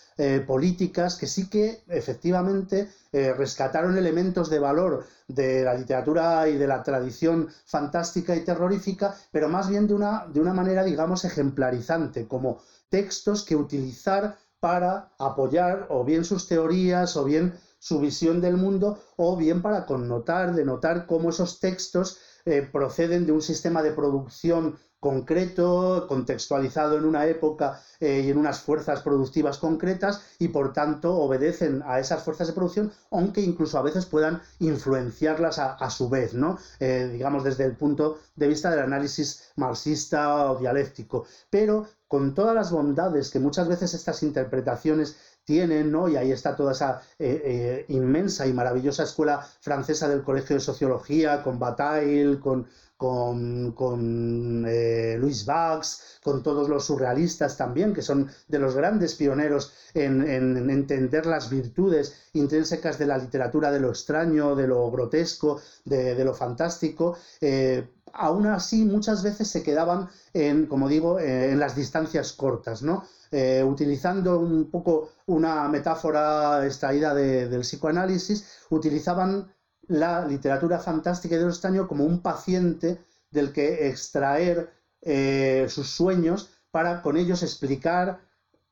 [0.46, 6.84] políticas que sí que efectivamente rescataron elementos de valor de la literatura y de la
[6.84, 12.62] tradición fantástica y terrorífica, pero más bien de una, de una manera, digamos, ejemplarizante, como
[12.90, 19.00] textos que utilizar para apoyar o bien sus teorías o bien su visión del mundo
[19.16, 24.78] o bien para connotar, denotar cómo esos textos eh, proceden de un sistema de producción
[25.00, 31.16] concreto, contextualizado en una época eh, y en unas fuerzas productivas concretas y por tanto
[31.16, 36.34] obedecen a esas fuerzas de producción, aunque incluso a veces puedan influenciarlas a, su vez,
[36.34, 36.58] ¿no?
[36.80, 41.26] Eh, digamos desde el punto de vista del análisis marxista o dialéctico.
[41.50, 45.16] Pero con todas las bondades que muchas veces estas interpretaciones
[45.50, 46.08] tienen, ¿no?
[46.08, 51.42] Y ahí está toda esa eh, inmensa y maravillosa escuela francesa del Colegio de Sociología,
[51.42, 52.68] con Bataille, con,
[53.00, 59.74] con, eh, Louis Bax, con todos los surrealistas también, que son de los grandes pioneros
[59.94, 66.24] en, entender las virtudes intrínsecas de la literatura, de lo extraño, de lo grotesco, de,
[66.26, 67.18] lo fantástico.
[67.40, 72.82] Eh, aún así, muchas veces se quedaban en, como digo, eh, en las distancias cortas,
[72.82, 73.06] ¿no?
[73.32, 79.52] Utilizando un poco una metáfora extraída del psicoanálisis, utilizaban
[79.88, 84.72] la literatura fantástica de extraño como un paciente del que extraer
[85.02, 88.20] eh, sus sueños para con ellos explicar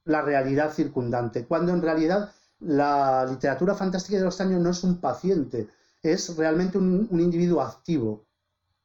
[0.03, 5.67] la realidad circundante, cuando en realidad la literatura fantástica de extraño no es un paciente,
[6.01, 8.25] es realmente un, individuo activo,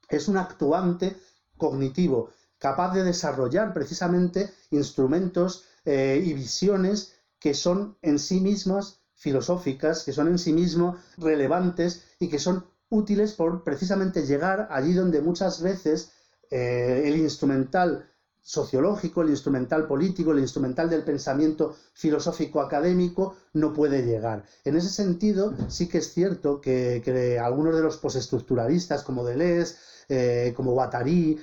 [0.08, 1.16] es un actuante
[1.56, 2.30] cognitivo,
[2.62, 10.12] capaz de desarrollar precisamente instrumentos eh, y visiones que son en sí mismas filosóficas que
[10.12, 15.60] son en sí mismos relevantes y que son útiles por precisamente llegar allí donde muchas
[15.60, 16.12] veces
[16.52, 18.08] eh, el instrumental
[18.40, 24.44] sociológico, el instrumental político, el instrumental del pensamiento filosófico académico no puede llegar.
[24.64, 29.76] En ese sentido, sí que es cierto que, algunos de los postestructuralistas como Deleuze,
[30.08, 31.38] eh, como Guattari,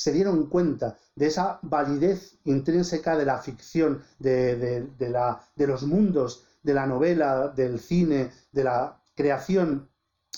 [0.00, 6.46] se dieron cuenta de esa validez intrínseca de la ficción, de, la, de los mundos
[6.62, 9.89] de la novela, del cine, de la creación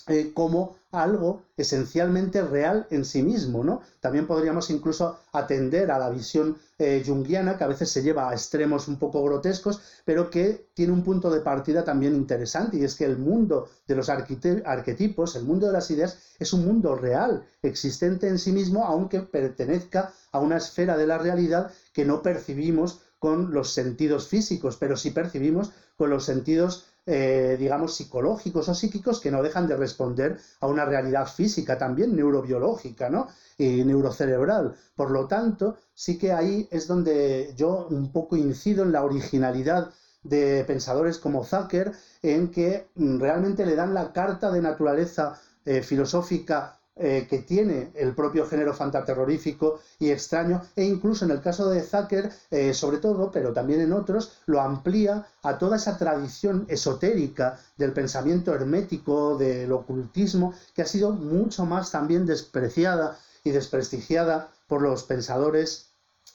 [0.08, 3.80] eh, como algo esencialmente real en sí mismo, ¿no?
[4.00, 8.32] También podríamos incluso atender a la visión eh, junguiana, que a veces se lleva a
[8.32, 12.94] extremos un poco grotescos, pero que tiene un punto de partida también interesante, y es
[12.94, 17.46] que el mundo de los arquetipos, el mundo de las ideas, es un mundo real,
[17.62, 23.00] existente en sí mismo, aunque pertenezca a una esfera de la realidad que no percibimos
[23.18, 29.20] con los sentidos físicos, pero sí percibimos con los sentidos, eh, digamos, psicológicos o psíquicos
[29.20, 33.28] que no dejan de responder a una realidad física también, neurobiológica, ¿no?
[33.58, 34.76] Y neurocerebral.
[34.94, 39.90] Por lo tanto, sí que ahí es donde yo un poco incido en la originalidad
[40.22, 41.92] de pensadores como Zucker,
[42.22, 47.90] en que mm, realmente le dan la carta de naturaleza eh, filosófica eh, que tiene
[47.94, 52.98] el propio género fantaterrorífico y extraño, e incluso en el caso de Zucker, eh, sobre
[52.98, 59.38] todo, pero también en otros, lo amplía a toda esa tradición esotérica del pensamiento hermético,
[59.38, 65.92] del ocultismo, que ha sido mucho más también despreciada y desprestigiada por los pensadores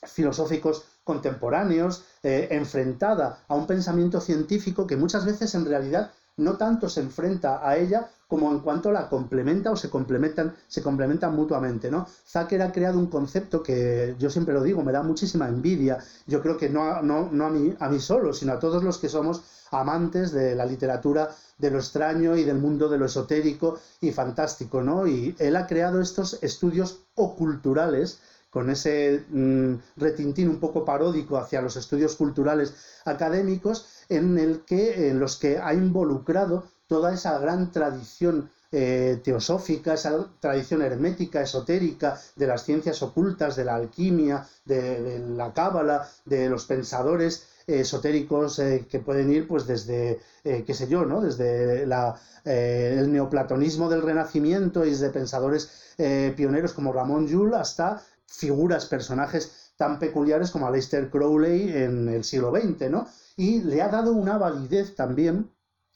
[0.08, 6.90] filosóficos contemporáneos, eh, enfrentada a un pensamiento científico que muchas veces en realidad no tanto
[6.90, 11.90] se enfrenta a ella como en cuanto la complementa o se complementan, se complementan mutuamente,
[11.90, 12.08] ¿no?
[12.26, 15.98] Zucker ha creado un concepto que yo siempre lo digo, me da muchísima envidia.
[16.26, 18.98] Yo creo que no, no, no a, mí, a mí solo, sino a todos los
[18.98, 23.80] que somos amantes de la literatura de lo extraño y del mundo de lo esotérico
[24.02, 25.08] y fantástico, ¿no?
[25.08, 28.20] Y él ha creado estos estudios oculturales
[28.58, 32.74] con ese mm, retintín un poco paródico hacia los estudios culturales
[33.06, 40.26] académicos, en, el que, los que ha involucrado toda esa gran tradición eh, teosófica, esa
[40.40, 46.66] tradición hermética, esotérica, de las ciencias ocultas, de la alquimia, de, la cábala, de los
[46.66, 51.22] pensadores esotéricos eh, que pueden ir pues desde, eh, qué sé yo, ¿no?
[51.22, 55.94] desde el neoplatonismo del Renacimiento y desde pensadores
[56.36, 62.52] pioneros como Ramón Llull hasta figuras, personajes tan peculiares como Aleister Crowley en el siglo
[62.52, 63.08] XX, ¿no?
[63.36, 65.52] Y le ha dado una validez también,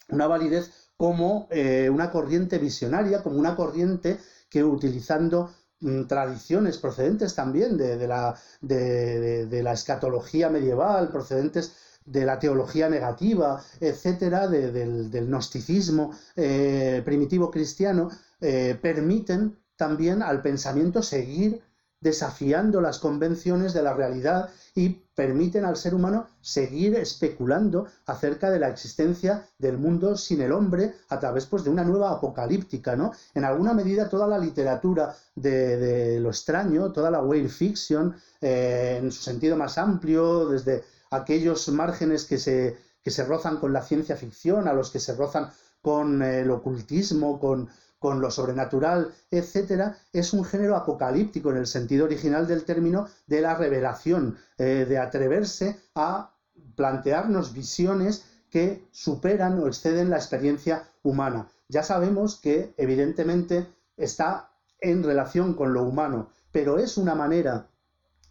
[0.09, 4.19] una validez como eh, una corriente visionaria, como una corriente
[4.49, 11.73] que utilizando mm, tradiciones procedentes también de, la, de, la, escatología medieval, procedentes
[12.05, 21.01] de la teología negativa, etcétera, del, gnosticismo eh, primitivo cristiano, eh, permiten también al pensamiento
[21.01, 21.63] seguir
[22.01, 28.59] desafiando las convenciones de la realidad y permiten al ser humano seguir especulando acerca de
[28.59, 32.95] la existencia del mundo sin el hombre a través pues, de una nueva apocalíptica.
[32.95, 33.11] ¿no?
[33.35, 39.11] En alguna medida toda la literatura de, lo extraño, toda la whale fiction, eh, en
[39.11, 44.15] su sentido más amplio, desde aquellos márgenes que se, que se rozan con la ciencia
[44.15, 47.69] ficción, a los que se rozan con el ocultismo, con,
[48.01, 53.41] con lo sobrenatural, etcétera, es un género apocalíptico en el sentido original del término de
[53.41, 56.33] la revelación, eh, de atreverse a
[56.75, 61.47] plantearnos visiones que superan o exceden la experiencia humana.
[61.69, 64.49] Ya sabemos que evidentemente está
[64.79, 67.67] en relación con lo humano, pero es una manera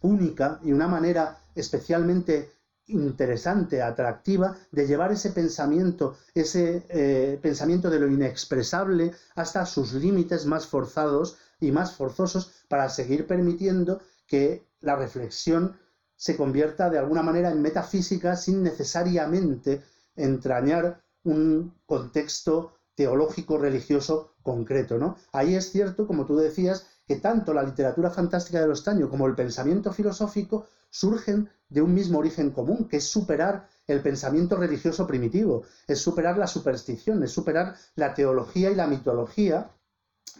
[0.01, 2.51] única y una manera especialmente
[2.91, 10.45] interesante, atractiva, de llevar ese pensamiento, ese eh, pensamiento de lo inexpresable hasta sus límites
[10.45, 15.77] más forzados y más forzosos para seguir permitiendo que la reflexión
[16.15, 19.81] se convierta de alguna manera en metafísica sin necesariamente
[20.15, 25.17] entrañar un contexto teológico religioso concreto, ¿no?
[25.31, 29.27] Ahí es cierto, como tú decías, que tanto la literatura fantástica de los Taño como
[29.27, 35.05] el pensamiento filosófico surgen de un mismo origen común, que es superar el pensamiento religioso
[35.05, 39.71] primitivo, es superar la superstición, es superar la teología y la mitología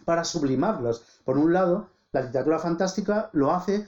[0.06, 1.04] para sublimarlos.
[1.26, 3.86] Por un lado, la literatura fantástica lo hace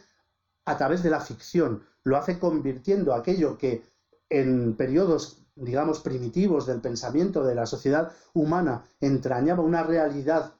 [0.66, 3.82] a través de la ficción, lo hace convirtiendo aquello que
[4.28, 10.52] en periodos, digamos, primitivos del pensamiento de la sociedad humana entrañaba una realidad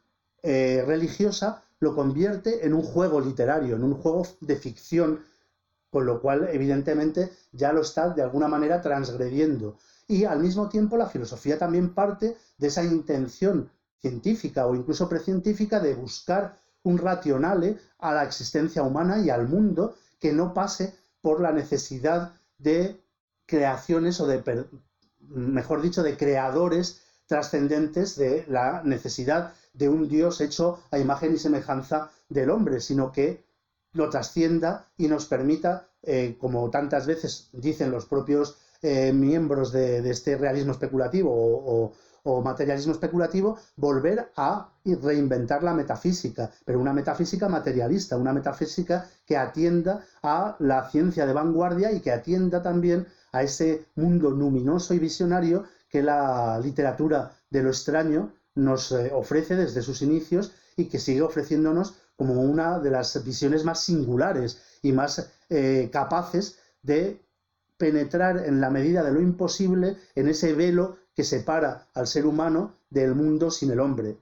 [0.42, 5.20] eh, religiosa, lo convierte en un juego literario, en un juego de ficción
[5.94, 9.78] con lo cual evidentemente ya lo está de alguna manera transgrediendo.
[10.08, 13.70] Y al mismo tiempo la filosofía también parte de esa intención
[14.00, 19.94] científica o incluso precientífica de buscar un racionale a la existencia humana y al mundo
[20.18, 23.00] que no pase por la necesidad de
[23.46, 24.42] creaciones o de,
[25.28, 31.38] mejor dicho, de creadores trascendentes de la necesidad de un Dios hecho a imagen y
[31.38, 33.44] semejanza del hombre, sino que
[33.92, 40.08] lo trascienda y nos permita, eh, como tantas veces dicen los propios eh, miembros de,
[40.10, 41.92] este realismo especulativo o,
[42.42, 50.06] materialismo especulativo, volver a reinventar la metafísica, pero una metafísica materialista, una metafísica que atienda
[50.22, 55.64] a la ciencia de vanguardia y que atienda también a ese mundo luminoso y visionario
[55.90, 61.22] que la literatura de lo extraño nos eh, ofrece desde sus inicios y que sigue
[61.22, 67.20] ofreciéndonos como una de las visiones más singulares y más eh, capaces de
[67.76, 72.76] penetrar en la medida de lo imposible en ese velo que separa al ser humano
[72.90, 74.18] del mundo sin el hombre.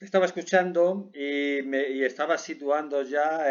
[0.00, 3.44] Estaba escuchando y, me, estaba situando ya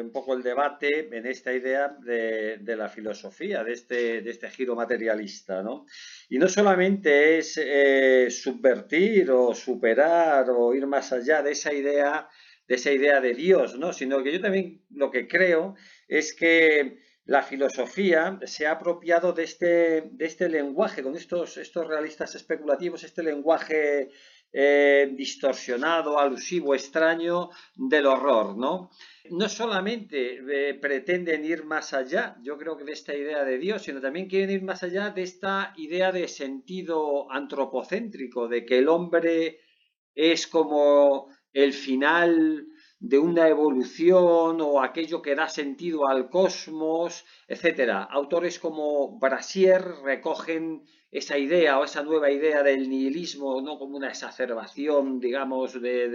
[0.00, 4.74] un poco el debate en esta idea de, la filosofía, de este, de este, giro
[4.74, 5.62] materialista.
[5.62, 5.86] ¿no?
[6.28, 12.28] Y no solamente es eh, subvertir o superar o ir más allá de esa idea
[12.66, 13.92] de esa idea de Dios, ¿no?
[13.92, 15.76] Sino que yo también lo que creo
[16.08, 21.86] es que la filosofía se ha apropiado de este, de este lenguaje, con estos, estos
[21.86, 24.10] realistas especulativos, este lenguaje
[24.58, 28.90] eh, distorsionado, alusivo, extraño del horror, ¿no?
[29.28, 33.82] No solamente eh, pretenden ir más allá, yo creo que de esta idea de Dios,
[33.82, 38.88] sino también quieren ir más allá de esta idea de sentido antropocéntrico, de que el
[38.88, 39.60] hombre
[40.14, 42.66] es como el final
[42.98, 48.04] de una evolución o aquello que da sentido al cosmos, etcétera.
[48.04, 50.86] Autores como Brasier recogen
[51.18, 56.10] esa idea o esa nueva idea del nihilismo no como una exacerbación, digamos, de,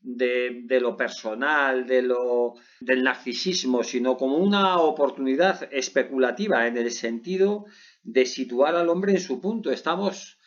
[0.00, 7.66] de, lo personal, de lo, del narcisismo, sino como una oportunidad especulativa en el sentido
[8.02, 9.70] de situar al hombre en su punto.
[9.70, 10.40] Estamos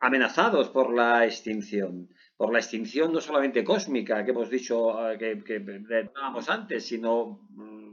[0.00, 5.42] amenazados por la extinción por la extinción no solamente cósmica que hemos dicho eh, que,
[5.42, 6.10] que
[6.46, 7.40] antes, sino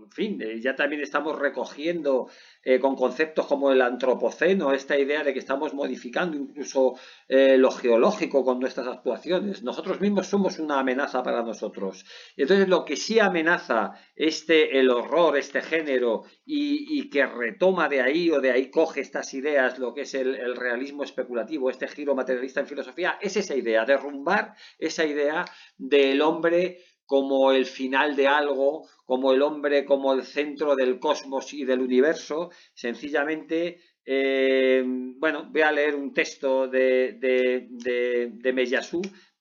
[0.05, 2.29] en fin, eh, ya también estamos recogiendo
[2.63, 6.95] eh, con conceptos como el antropoceno, esta idea de que estamos modificando incluso
[7.27, 9.63] eh, lo geológico con nuestras actuaciones.
[9.63, 12.05] Nosotros mismos somos una amenaza para nosotros.
[12.37, 18.31] Entonces, lo que sí amenaza este, el horror, este género, y, que retoma de ahí
[18.31, 22.15] o de ahí coge estas ideas, lo que es el, el realismo especulativo, este giro
[22.15, 25.45] materialista en filosofía, es esa idea, derrumbar esa idea
[25.77, 31.53] del hombre como el final de algo, como el hombre, como el centro del cosmos
[31.53, 38.53] y del universo, sencillamente, eh, bueno, voy a leer un texto de, de, de, de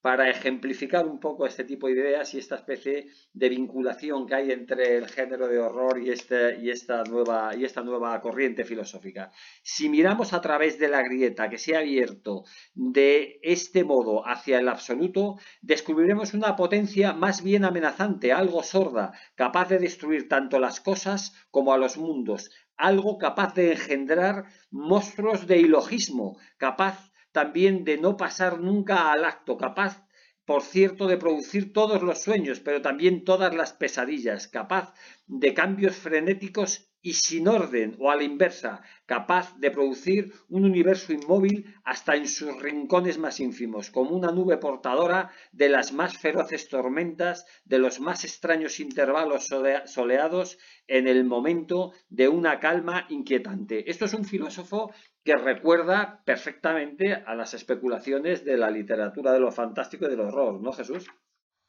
[0.05, 4.50] para ejemplificar un poco este tipo de ideas y esta especie de vinculación que hay
[4.50, 9.32] entre el género de horror y, este, y, esta, nueva, y esta nueva corriente filosófica.
[9.62, 12.44] Si miramos a través de la grieta que se ha abierto
[12.74, 19.70] de este modo hacia el absoluto, descubriremos una potencia más bien amenazante, algo sorda, capaz
[19.70, 25.61] de destruir tanto las cosas como a los mundos, algo capaz de engendrar monstruos de
[25.61, 30.05] ilogismo, capaz también de no pasar nunca al acto, capaz
[30.45, 34.93] por cierto, de producir todos los sueños, pero también todas las pesadillas, capaz
[35.26, 41.12] de cambios frenéticos y sin orden o a la inversa, capaz de producir un universo
[41.12, 46.68] inmóvil hasta en sus rincones más ínfimos, como una nube portadora de las más feroces
[46.68, 49.51] tormentas, de los más extraños intervalos
[49.87, 53.91] soleados en el momento de una calma inquietante.
[53.91, 54.93] Esto es un filósofo
[55.25, 60.61] que recuerda perfectamente a las especulaciones de la literatura de lo fantástico y del horror,
[60.61, 61.07] ¿no, Jesús?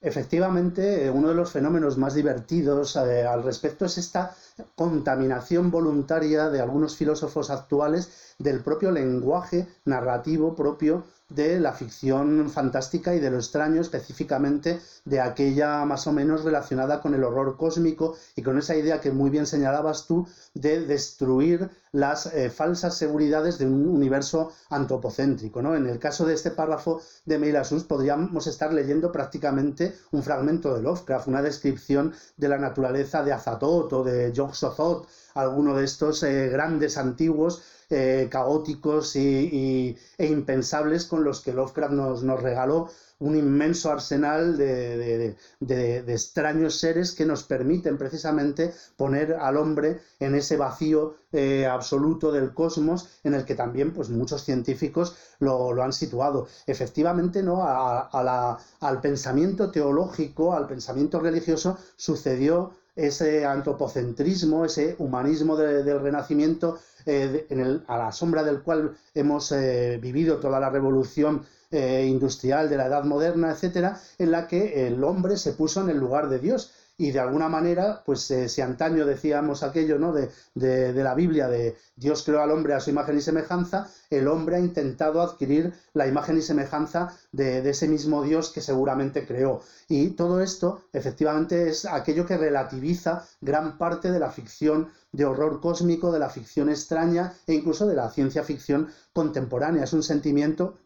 [0.02, 4.36] Efectivamente, uno de los fenómenos más divertidos eh, al respecto es esta
[4.76, 13.16] contaminación voluntaria de algunos filósofos actuales del propio lenguaje narrativo propio de la ficción fantástica
[13.16, 18.16] y de lo extraño, específicamente de aquella más o menos relacionada con el horror cósmico
[18.36, 23.58] y con esa idea que muy bien señalabas tú de destruir las eh, falsas seguridades
[23.58, 25.62] de un universo antropocéntrico.
[25.62, 25.76] ¿no?
[25.76, 30.82] En el caso de este párrafo de Meilasus podríamos estar leyendo prácticamente un fragmento de
[30.82, 36.50] Lovecraft, una descripción de la naturaleza de Azatoth o de Yog-Sothoth, alguno de estos eh,
[36.50, 37.62] grandes antiguos
[37.92, 44.58] eh, caóticos y, e impensables con los que Lovecraft nos, nos regaló un inmenso arsenal
[44.58, 45.36] de,
[46.08, 52.54] extraños seres que nos permiten precisamente poner al hombre en ese vacío eh, absoluto del
[52.54, 56.48] cosmos en el que también pues, muchos científicos lo, han situado.
[56.68, 57.64] Efectivamente, ¿no?
[57.66, 67.98] al pensamiento teológico, al pensamiento religioso, sucedió ese antropocentrismo, ese humanismo del Renacimiento eh, a
[67.98, 73.04] la sombra del cual hemos eh, vivido toda la revolución eh, industrial de la edad
[73.04, 77.12] moderna, etcétera, en la que el hombre se puso en el lugar de Dios y
[77.12, 80.14] de alguna manera, pues eh, si antaño decíamos aquello ¿no?
[80.14, 84.28] De, de, la Biblia, de Dios creó al hombre a su imagen y semejanza, el
[84.30, 89.28] hombre ha intentado adquirir la imagen y semejanza de, de, ese mismo Dios que seguramente
[89.28, 89.62] creó.
[89.90, 95.60] Y todo esto, efectivamente, es aquello que relativiza gran parte de la ficción de horror
[95.60, 99.84] cósmico, de la ficción extraña e incluso de la ciencia ficción contemporánea.
[99.84, 100.78] Es un sentimiento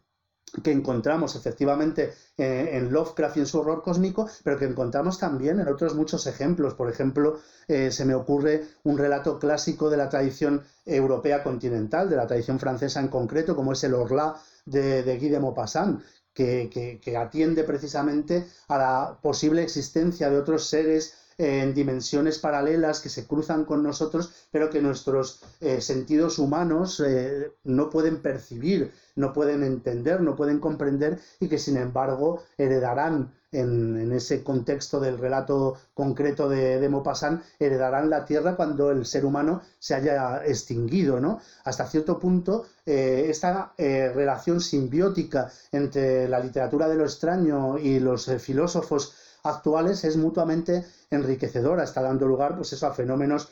[0.62, 5.60] que encontramos efectivamente eh, en Lovecraft y en su horror cósmico, pero que encontramos también
[5.60, 6.74] en otros muchos ejemplos.
[6.74, 7.38] Por ejemplo,
[7.68, 12.58] eh, se me ocurre un relato clásico de la tradición europea continental, de la tradición
[12.58, 17.64] francesa en concreto, como es el Orlá de, de Guy de Maupassant, que, que, atiende
[17.64, 23.82] precisamente a la posible existencia de otros seres en dimensiones paralelas que se cruzan con
[23.82, 30.36] nosotros, pero que nuestros eh, sentidos humanos eh, no pueden percibir, no pueden entender, no
[30.36, 36.88] pueden comprender y que sin embargo heredarán en, ese contexto del relato concreto de, de
[36.90, 41.20] Maupassant, heredarán la Tierra cuando el ser humano se haya extinguido.
[41.20, 41.40] ¿no?
[41.64, 48.30] Hasta cierto punto, eh, esta relación simbiótica entre la literatura de lo extraño y los
[48.38, 49.14] filósofos
[49.44, 53.50] actuales es mutuamente enriquecedora, está dando lugar pues eso, a fenómenos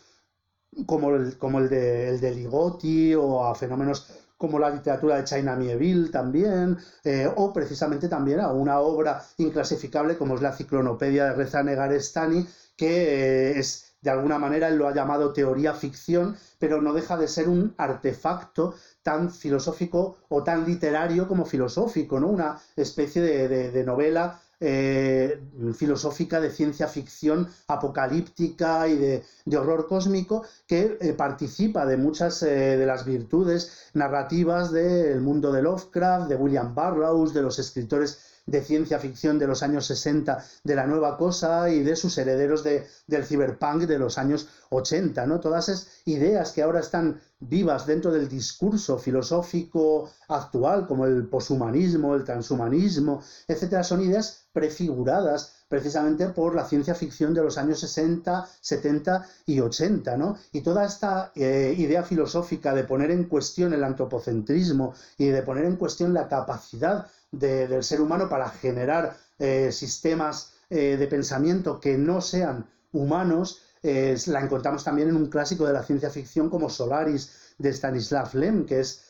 [0.86, 5.24] como el, como el, de, el de Ligotti o a fenómenos como la literatura de
[5.24, 11.24] China Mieville también, eh, o precisamente también a una obra inclasificable como es la Ciclonopedia
[11.24, 16.36] de Reza Negarestani, que eh, es de alguna manera él lo ha llamado teoría ficción,
[16.60, 22.28] pero no deja de ser un artefacto tan filosófico o tan literario como filosófico, ¿no?
[22.28, 25.40] Una especie de novela eh,
[25.74, 32.76] filosófica de ciencia ficción apocalíptica y de, horror cósmico que eh, participa de muchas eh,
[32.76, 38.62] de las virtudes narrativas del mundo de Lovecraft, de William Burroughs, de los escritores de
[38.62, 42.86] ciencia ficción de los años 60 de la nueva cosa y de sus herederos de,
[43.06, 45.38] del cyberpunk de los años 80, ¿no?
[45.38, 52.14] Todas esas ideas que ahora están vivas dentro del discurso filosófico actual, como el poshumanismo,
[52.14, 58.48] el transhumanismo, etcétera, son ideas prefiguradas precisamente por la ciencia ficción de los años 60,
[58.60, 60.36] 70 y 80, ¿no?
[60.52, 65.66] Y toda esta eh, idea filosófica de poner en cuestión el antropocentrismo y de poner
[65.66, 71.96] en cuestión la capacidad del ser humano para generar eh, sistemas eh, de pensamiento que
[71.96, 77.54] no sean humanos, la encontramos también en un clásico de la ciencia ficción como Solaris
[77.58, 79.04] de Stanislav Lem, que es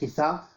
[0.00, 0.48] quizá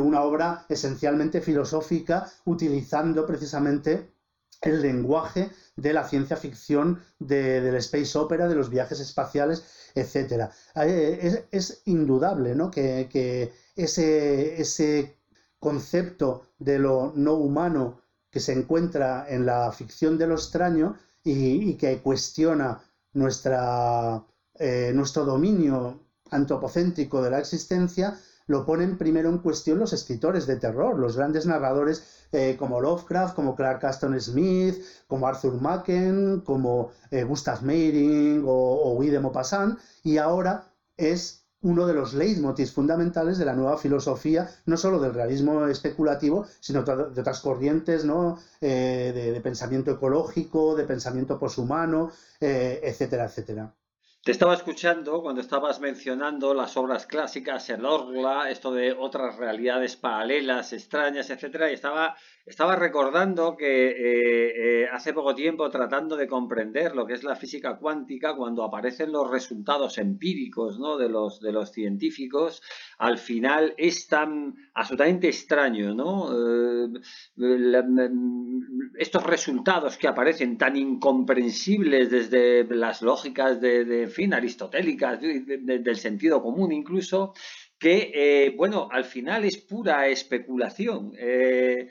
[0.00, 4.16] una obra esencialmente filosófica utilizando precisamente
[4.62, 10.50] el lenguaje de la ciencia ficción, de, del space opera, de los viajes espaciales, etc.
[10.74, 12.70] Es, es indudable ¿no?
[12.70, 15.16] que, ese, ese,
[15.58, 18.00] concepto de lo no humano
[18.30, 22.80] que se encuentra en la ficción de lo extraño y, que cuestiona
[23.14, 24.22] nuestra,
[24.54, 26.00] eh, nuestro dominio
[26.30, 31.46] antropocéntrico de la existencia, lo ponen primero en cuestión los escritores de terror, los grandes
[31.46, 38.44] narradores eh, como Lovecraft, como Clark Aston Smith, como Arthur Machen, como eh, Gustav Meiring
[38.46, 43.76] o, o de Maupassant, y ahora es uno de los leitmotivs fundamentales de la nueva
[43.76, 48.38] filosofía, no solo del realismo especulativo, sino de otras corrientes ¿no?
[48.60, 52.10] Eh, de, pensamiento ecológico, de pensamiento poshumano,
[52.40, 53.74] eh, etcétera, etcétera.
[54.26, 59.94] Te estaba escuchando cuando estabas mencionando las obras clásicas, el Orla, esto de otras realidades
[59.94, 66.26] paralelas, extrañas, etcétera, y estaba, estaba recordando que eh, eh, hace poco tiempo, tratando de
[66.26, 70.96] comprender lo que es la física cuántica, cuando aparecen los resultados empíricos ¿no?
[70.98, 72.62] de, los, de los científicos,
[72.98, 76.32] al final es tan absolutamente extraño, ¿no?
[76.32, 76.88] Eh,
[78.98, 86.72] estos resultados que aparecen tan incomprensibles desde las lógicas de, fin, aristotélicas, del sentido común
[86.72, 87.34] incluso,
[87.78, 91.88] que, eh, bueno, al final es pura especulación, eh,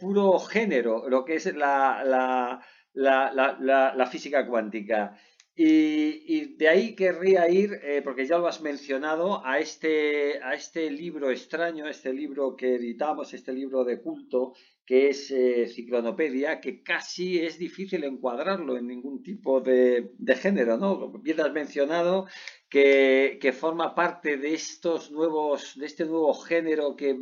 [0.00, 2.60] puro género, lo que es la,
[2.94, 5.16] la física cuántica.
[5.54, 10.90] Y, de ahí querría ir, eh, porque ya lo has mencionado, a este, a este
[10.90, 14.54] libro extraño, este libro que editamos, este libro de culto,
[14.92, 20.76] que es eh, Ciclonopedia, que casi es difícil encuadrarlo en ningún tipo de, de género,
[20.76, 21.08] ¿no?
[21.12, 22.26] Bien has mencionado
[22.68, 27.16] que, que, forma parte de estos nuevos, de este nuevo género que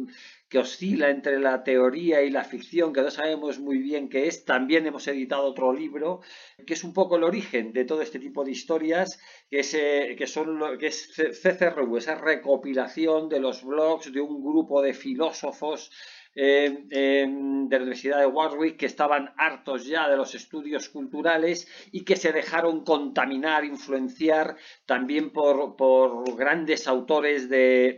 [0.51, 4.45] que oscila entre la teoría y la ficción, que no sabemos muy bien qué es.
[4.45, 6.23] También hemos editado otro libro,
[6.66, 10.16] que es un poco el origen de todo este tipo de historias, que es, eh,
[10.18, 15.93] que son, que es CCRU, esa recopilación de los blogs de un grupo de filósofos
[16.35, 22.05] eh, de la Universidad de Warwick que estaban hartos ya de los estudios culturales y
[22.05, 24.57] que se dejaron contaminar, influenciar
[24.87, 27.97] también por, por grandes autores de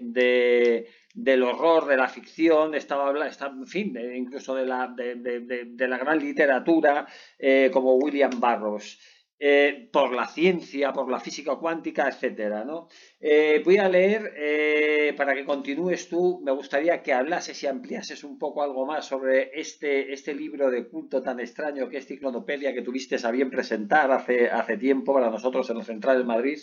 [1.15, 7.07] del horror, de la ficción, estaba en fin, incluso de la, de, la gran literatura
[7.39, 8.99] eh, como William Burroughs.
[9.45, 12.87] Eh, por la ciencia, por la física cuántica, etcétera, ¿no?
[13.21, 18.39] Eh, voy a leer, para que continúes tú, me gustaría que hablases y ampliases un
[18.39, 22.83] poco algo más sobre este, este libro de culto tan extraño que es Ciclonopedia, que
[22.83, 26.59] tuviste a bien presentar hace, hace tiempo para nosotros en el Central de Madrid,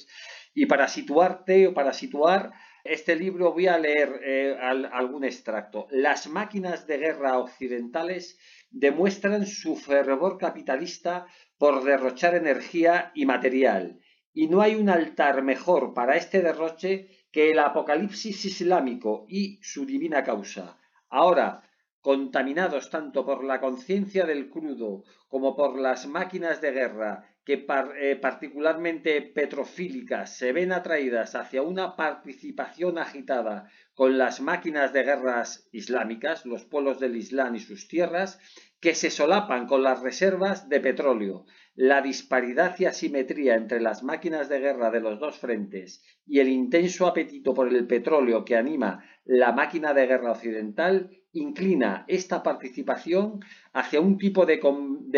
[0.53, 2.51] y para situarte o para situar
[2.83, 5.87] este libro voy a leer eh, algún extracto.
[5.91, 8.39] Las máquinas de guerra occidentales
[8.69, 13.99] demuestran su fervor capitalista por derrochar energía y material,
[14.33, 19.85] y no hay un altar mejor para este derroche que el apocalipsis islámico y su
[19.85, 20.77] divina causa.
[21.09, 21.63] Ahora,
[22.01, 27.65] contaminados tanto por la conciencia del crudo como por las máquinas de guerra que
[27.99, 35.67] eh, particularmente petrofílicas se ven atraídas hacia una participación agitada con las máquinas de guerras
[35.71, 38.39] islámicas, los pueblos del Islam y sus tierras,
[38.79, 41.47] que se solapan con las reservas de petróleo.
[41.81, 46.49] La disparidad y asimetría entre las máquinas de guerra de los dos frentes y el
[46.49, 53.39] intenso apetito por el petróleo que anima la máquina de guerra occidental inclina esta participación
[53.71, 54.59] hacia un tipo de,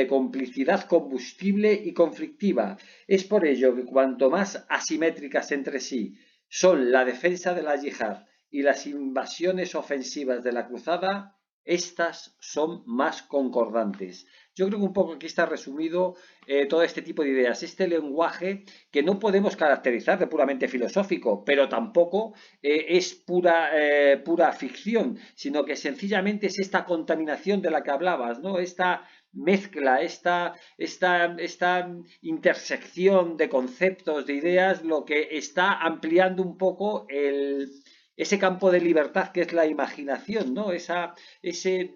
[0.08, 2.78] complicidad combustible y conflictiva.
[3.08, 6.14] Es por ello que cuanto más asimétricas entre sí
[6.48, 12.84] son la defensa de la yihad y las invasiones ofensivas de la cruzada, estas son
[12.86, 14.28] más concordantes.
[14.56, 17.88] Yo creo que un poco aquí está resumido eh, todo este tipo de ideas, este
[17.88, 24.52] lenguaje que no podemos caracterizar de puramente filosófico, pero tampoco eh, es pura, eh, pura
[24.52, 28.60] ficción, sino que sencillamente es esta contaminación de la que hablabas, ¿no?
[28.60, 31.90] Esta mezcla, esta, esta, esta
[32.22, 37.72] intersección de conceptos, de ideas, lo que está ampliando un poco el,
[38.16, 40.72] ese campo de libertad que es la imaginación, ¿no?
[40.72, 41.96] Esa, ese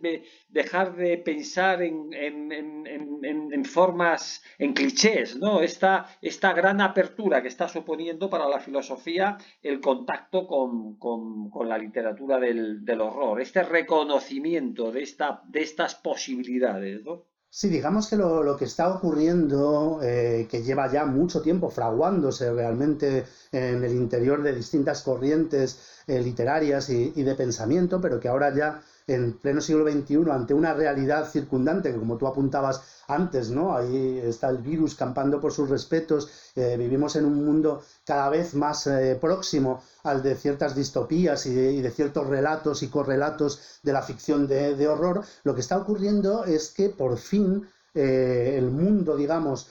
[0.50, 5.62] dejar de pensar en, en, formas, en clichés, ¿no?
[5.62, 12.40] Esta, esta, gran apertura que está suponiendo para la filosofía el contacto con, la literatura
[12.40, 17.26] del, horror, este reconocimiento de, esta, de estas posibilidades, ¿no?
[17.58, 23.26] Sí, digamos que lo, que está ocurriendo, eh, que lleva ya mucho tiempo fraguándose realmente
[23.54, 28.82] en el interior de distintas corrientes eh, literarias y, de pensamiento, pero que ahora ya
[29.08, 33.76] en pleno siglo XXI, ante una realidad circundante, que como tú apuntabas antes, ¿no?
[33.76, 38.56] Ahí está el virus campando por sus respetos, eh, vivimos en un mundo cada vez
[38.56, 44.02] más eh, próximo al de ciertas distopías y de, ciertos relatos y correlatos de la
[44.02, 49.70] ficción de, horror, lo que está ocurriendo es que por fin eh, el mundo, digamos,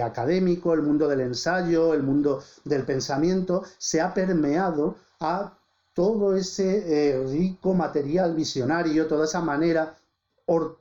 [0.00, 5.55] académico, el mundo del ensayo, el mundo del pensamiento, se ha permeado a
[5.96, 9.96] todo ese eh, rico material visionario, toda esa manera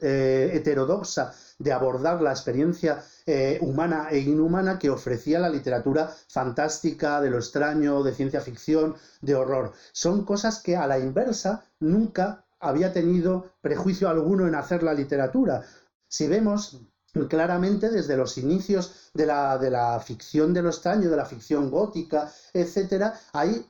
[0.01, 7.21] eh, heterodoxa de abordar la experiencia eh, humana e inhumana que ofrecía la literatura fantástica,
[7.21, 9.71] de lo extraño, de ciencia ficción, de horror.
[9.93, 15.63] Son cosas que a la inversa nunca había tenido prejuicio alguno en hacer la literatura.
[16.09, 16.81] Si vemos
[17.29, 21.71] claramente desde los inicios de la, de la ficción de lo extraño, de la ficción
[21.71, 23.65] gótica, etcétera, hay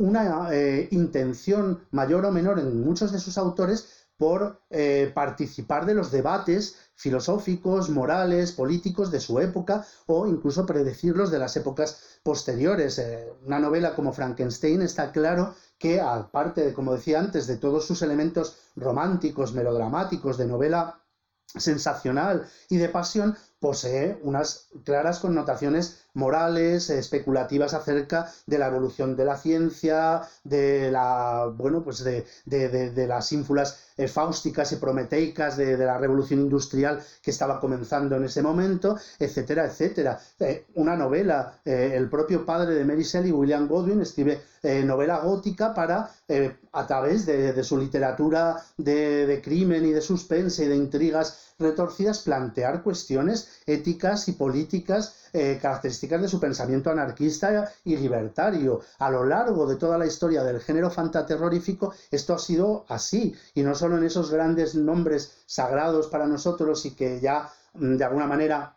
[0.00, 5.94] una eh, intención mayor o menor en muchos de sus autores por eh, participar de
[5.94, 12.98] los debates filosóficos, morales, políticos de su época o incluso predecirlos de las épocas posteriores.
[12.98, 17.86] Eh, una novela como Frankenstein está claro que, aparte, de, como decía antes, de todos
[17.86, 21.02] sus elementos románticos, melodramáticos, de novela
[21.46, 29.24] sensacional y de pasión, posee unas claras connotaciones morales, especulativas acerca de la evolución de
[29.24, 35.76] la ciencia, de la bueno, pues de, de, las ínfulas eh, fáusticas y prometeicas de,
[35.76, 40.18] la revolución industrial que estaba comenzando en ese momento, etcétera, etcétera.
[40.40, 45.72] Eh, una novela, eh, el propio padre de Mary Shelley, William Godwin, escribe novela gótica
[45.72, 46.10] para,
[46.72, 52.82] a través de, su literatura de crimen y de suspense y de intrigas retorcidas, plantear
[52.82, 58.80] cuestiones éticas y políticas eh, características de su pensamiento anarquista y libertario.
[58.98, 63.62] A lo largo de toda la historia del género fantaterrorífico, esto ha sido así, y
[63.62, 68.26] no solo en esos grandes nombres sagrados para nosotros y que ya mm, de alguna
[68.26, 68.76] manera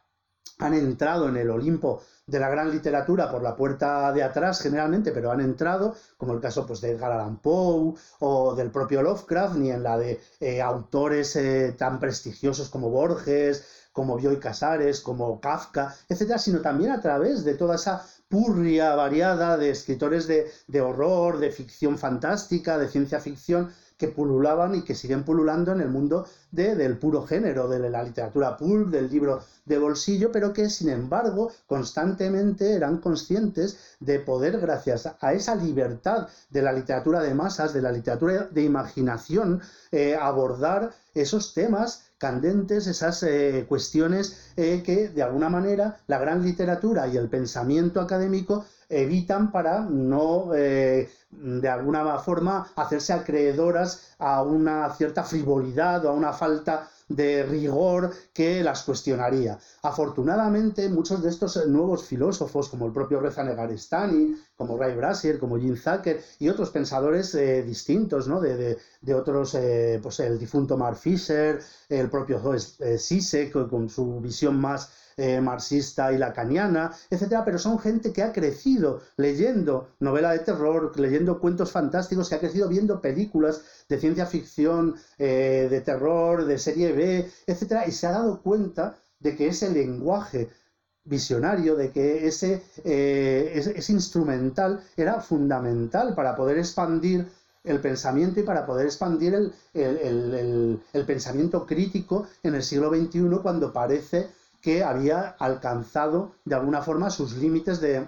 [0.60, 5.11] han entrado en el Olimpo de la gran literatura por la puerta de atrás generalmente,
[5.11, 9.55] pero han entrado, como el caso pues, de Edgar Allan Poe o del propio Lovecraft,
[9.55, 15.39] ni en la de eh, autores eh, tan prestigiosos como Borges, como Bioy Casares, como
[15.39, 20.82] Kafka, etcétera, sino también a través de toda esa purria variada de escritores de, de
[20.82, 23.71] horror, de ficción fantástica, de ciencia ficción,
[24.04, 28.04] que pululaban y que siguen pululando en el mundo de, del puro género, de la
[28.04, 34.60] literatura pulp, del libro de bolsillo, pero que sin embargo constantemente eran conscientes de poder,
[34.60, 39.62] gracias a esa libertad de la literatura de masas, de la literatura de imaginación,
[39.93, 46.43] eh, abordar esos temas candentes, esas eh, cuestiones eh, que de alguna manera la gran
[46.43, 48.66] literatura y el pensamiento académico
[49.02, 56.34] evitan para no, de alguna forma, hacerse acreedoras a una cierta frivolidad o a una
[56.34, 59.60] falta de rigor que las cuestionaría.
[59.82, 65.58] Afortunadamente, muchos de estos nuevos filósofos, como el propio Reza Negarestani, como Ray Brasier, como
[65.58, 68.39] Jim Zucker y otros pensadores eh, distintos, ¿no?
[68.39, 68.78] de,
[69.14, 74.89] otros, eh, pues el difunto Mark Fisher, el propio Zoe Sisek, con su visión más
[75.18, 80.97] eh, marxista y lacaniana, etcétera, pero son gente que ha crecido leyendo novela de terror,
[80.99, 86.57] leyendo cuentos fantásticos, que ha crecido viendo películas de ciencia ficción, eh, de terror, de
[86.57, 90.49] serie B, etcétera, y se ha dado cuenta de que ese lenguaje
[91.05, 97.28] visionario, de que ese, eh, ese, instrumental era fundamental para poder expandir
[97.64, 103.72] el pensamiento y para poder expandir el, el, pensamiento crítico en el siglo XXI cuando
[103.72, 104.28] parece
[104.64, 108.07] que había alcanzado de alguna forma sus límites de,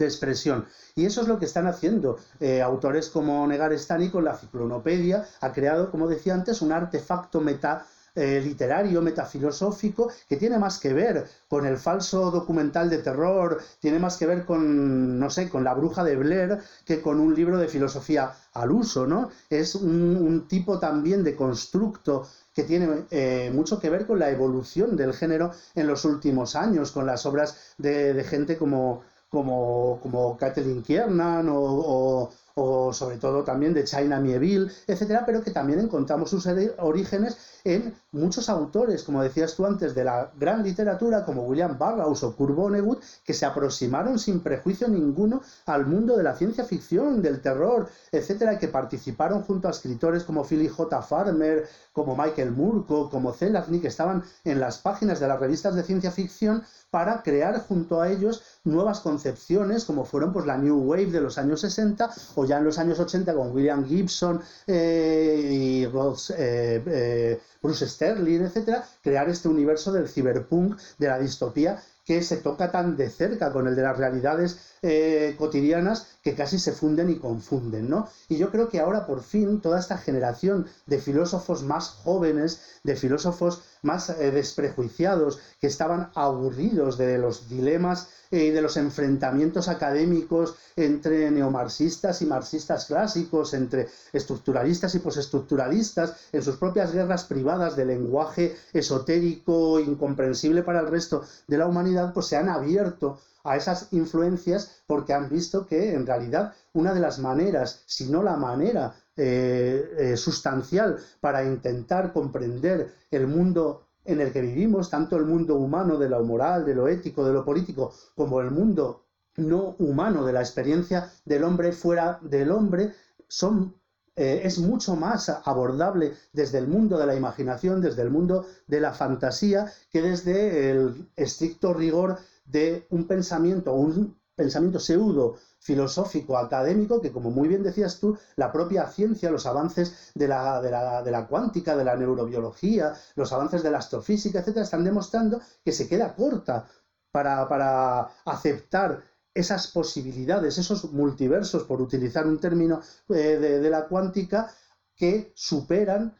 [0.00, 0.66] expresión.
[0.96, 5.24] Y eso es lo que están haciendo eh, autores como Negarestani con la ciclonopedia.
[5.40, 10.92] Ha creado, como decía antes, un artefacto meta eh, literario, metafilosófico, que tiene más que
[10.92, 15.62] ver con el falso documental de terror, tiene más que ver con, no sé, con
[15.62, 19.30] la bruja de Blair, que con un libro de filosofía al uso, ¿no?
[19.50, 22.26] Es un tipo también de constructo
[22.56, 26.90] que tiene eh, mucho que ver con la evolución del género en los últimos años,
[26.90, 33.74] con las obras de, gente como, como, como Kathleen Kiernan o, o, sobre todo también
[33.74, 36.48] de China Mieville, etcétera, pero que también encontramos sus
[36.78, 37.36] orígenes
[37.66, 42.36] en muchos autores, como decías tú antes, de la gran literatura, como William Burroughs o
[42.36, 47.42] Kurt Vonnegut, que se aproximaron sin prejuicio ninguno al mundo de la ciencia ficción, del
[47.42, 51.02] terror, etcétera, que participaron junto a escritores como Philip J.
[51.02, 55.82] Farmer, como Michael Murko, como Zelazny, que estaban en las páginas de las revistas de
[55.82, 56.62] ciencia ficción
[56.92, 61.38] para crear junto a ellos nuevas concepciones, como fueron pues la New Wave de los
[61.38, 66.82] años 60 o ya en los años 80 con William Gibson eh, y Ross, eh,
[66.86, 72.70] eh, Bruce Sterling, etcétera, crear este universo del cyberpunk, de la distopía que se toca
[72.70, 77.16] tan de cerca con el de las realidades eh, cotidianas que casi se funden y
[77.16, 78.08] confunden, ¿no?
[78.28, 82.94] Y yo creo que ahora por fin toda esta generación de filósofos más jóvenes, de
[82.94, 90.54] filósofos más eh, desprejuiciados, que estaban aburridos de los dilemas y de los enfrentamientos académicos
[90.76, 97.86] entre neomarxistas y marxistas clásicos, entre estructuralistas y postestructuralistas, en sus propias guerras privadas de
[97.86, 103.92] lenguaje esotérico, incomprensible para el resto de la humanidad, pues se han abierto a esas
[103.92, 108.94] influencias porque han visto que en realidad una de las maneras, si no la manera
[109.16, 115.56] eh, eh, sustancial para intentar comprender el mundo en el que vivimos, tanto el mundo
[115.56, 119.04] humano de lo moral, de lo ético, de lo político, como el mundo
[119.36, 122.92] no humano de la experiencia del hombre fuera del hombre,
[123.28, 123.74] son
[124.18, 128.80] eh, es mucho más abordable desde el mundo de la imaginación, desde el mundo de
[128.80, 137.00] la fantasía, que desde el estricto rigor de un pensamiento, un pensamiento pseudo filosófico, académico,
[137.00, 141.26] que como muy bien decías tú, la propia ciencia, los avances de la, de la,
[141.26, 146.14] cuántica, de la neurobiología, los avances de la astrofísica, etcétera, están demostrando que se queda
[146.14, 146.68] corta
[147.10, 149.02] para, para aceptar
[149.36, 152.80] esas posibilidades, esos multiversos, por utilizar un término
[153.10, 154.50] eh, de, la cuántica,
[154.94, 156.16] que superan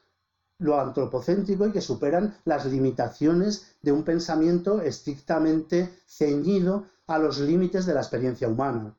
[0.58, 7.86] lo antropocéntrico y que superan las limitaciones de un pensamiento estrictamente ceñido a los límites
[7.86, 8.96] de la experiencia humana.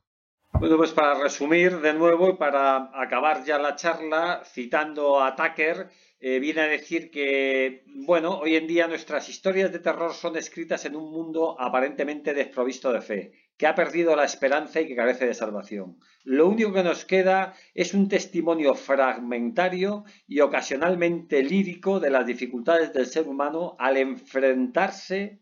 [0.53, 5.89] Bueno, pues para resumir de nuevo y para acabar ya la charla, citando a Tucker,
[6.20, 10.86] eh, viene a decir que, bueno, hoy en día nuestras historias de terror son escritas
[10.86, 15.26] en un mundo aparentemente desprovisto de fe, que ha perdido la esperanza y que carece
[15.26, 15.97] de salvación.
[16.24, 22.93] Lo único que nos queda es un testimonio fragmentario y ocasionalmente lírico de las dificultades
[22.93, 25.41] del ser humano al enfrentarse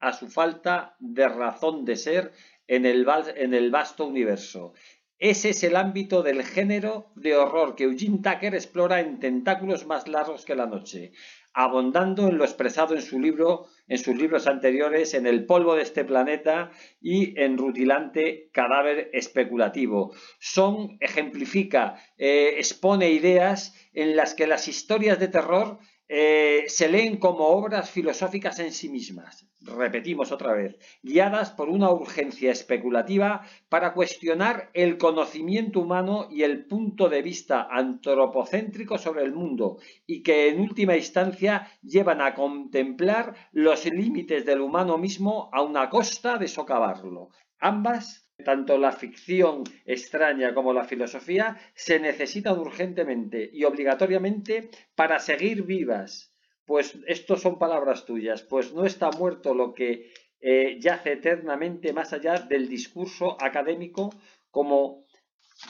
[0.00, 2.32] a su falta de razón de ser
[2.66, 4.74] en el, vasto universo.
[5.18, 10.06] Ese es el ámbito del género de horror que Eugene Tucker explora en Tentáculos más
[10.06, 11.12] largos que la noche,
[11.60, 15.82] abondando en lo expresado en su libro, en sus libros anteriores, en El polvo de
[15.82, 20.14] este planeta y en Rutilante cadáver especulativo.
[20.38, 27.18] Son ejemplifica, eh, expone ideas en las que las historias de terror eh, se leen
[27.18, 33.92] como obras filosóficas en sí mismas, repetimos otra vez, guiadas por una urgencia especulativa para
[33.92, 40.48] cuestionar el conocimiento humano y el punto de vista antropocéntrico sobre el mundo, y que
[40.48, 46.48] en última instancia llevan a contemplar los límites del humano mismo a una costa de
[46.48, 47.30] socavarlo.
[47.58, 55.64] Ambas tanto la ficción extraña como la filosofía se necesitan urgentemente y obligatoriamente para seguir
[55.64, 56.32] vivas.
[56.64, 62.12] Pues estos son palabras tuyas, pues no está muerto lo que eh, yace eternamente más
[62.12, 64.14] allá del discurso académico
[64.50, 65.06] como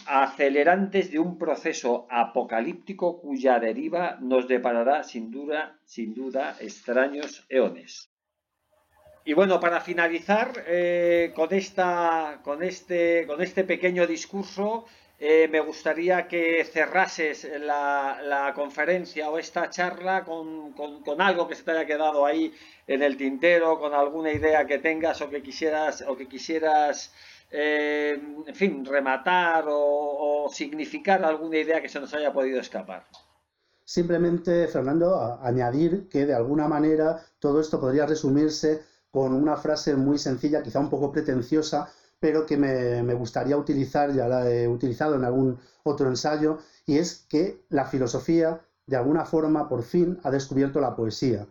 [0.07, 8.08] acelerantes de un proceso apocalíptico cuya deriva nos deparará sin duda, sin duda extraños eones.
[9.29, 14.87] Y bueno, para finalizar eh, con, esta, con, este, con este pequeño discurso,
[15.19, 20.73] eh, me gustaría que cerrases la, conferencia o esta charla con,
[21.19, 22.55] algo que se te haya quedado ahí
[22.87, 27.13] en el tintero, con alguna idea que tengas o que quisieras, o que quisieras
[27.51, 33.05] eh, en fin, rematar o, significar alguna idea que se nos haya podido escapar.
[33.85, 40.19] Simplemente, Fernando, añadir que de alguna manera todo esto podría resumirse con una frase muy
[40.19, 41.91] sencilla, quizá un poco pretenciosa,
[42.21, 47.25] pero que me, gustaría utilizar, ya la he utilizado en algún otro ensayo, y es
[47.29, 51.47] que la filosofía, de alguna forma, por fin, ha descubierto la poesía.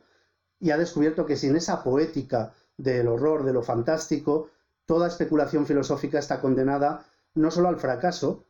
[0.60, 4.50] Y ha descubierto que sin esa poética del horror, de lo fantástico,
[4.86, 8.44] toda especulación filosófica está condenada no solo al fracaso,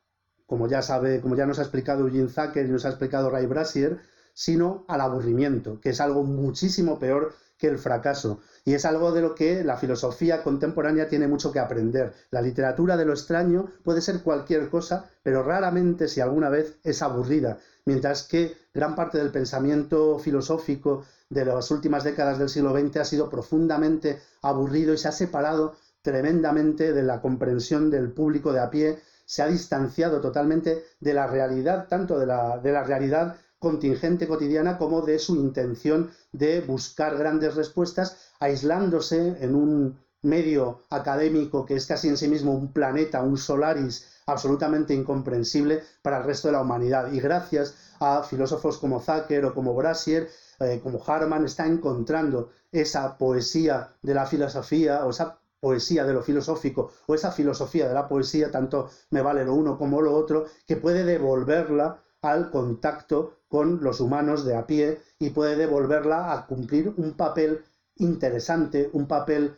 [0.45, 3.45] como ya sabe, como ya nos ha explicado Eugene Zacker y nos ha explicado Ray
[3.45, 3.99] Brasier,
[4.33, 8.39] sino al aburrimiento, que es algo muchísimo peor que el fracaso.
[8.65, 12.13] Y es algo de lo que la filosofía contemporánea tiene mucho que aprender.
[12.31, 17.01] La literatura de lo extraño puede ser cualquier cosa, pero raramente, si alguna vez, es
[17.01, 17.57] aburrida.
[17.85, 23.05] Mientras que gran parte del pensamiento filosófico de las últimas décadas del siglo XX ha
[23.05, 28.69] sido profundamente aburrido y se ha separado tremendamente de la comprensión del público de a
[28.69, 34.27] pie, se ha distanciado totalmente de la realidad, tanto de la, de la realidad contingente
[34.27, 41.75] cotidiana como de su intención de buscar grandes respuestas, aislándose en un medio académico que
[41.75, 46.53] es casi en sí mismo un planeta, un solaris absolutamente incomprensible para el resto de
[46.53, 47.11] la humanidad.
[47.11, 50.29] Y gracias a filósofos como Zacker o como Brasier,
[50.59, 56.21] eh, como Harman, está encontrando esa poesía de la filosofía o esa poesía de lo
[56.21, 60.45] filosófico o esa filosofía de la poesía, tanto me vale lo uno como lo otro,
[60.67, 66.45] que puede devolverla al contacto con los humanos de a pie y puede devolverla a
[66.45, 67.63] cumplir un papel
[67.95, 69.55] interesante, un papel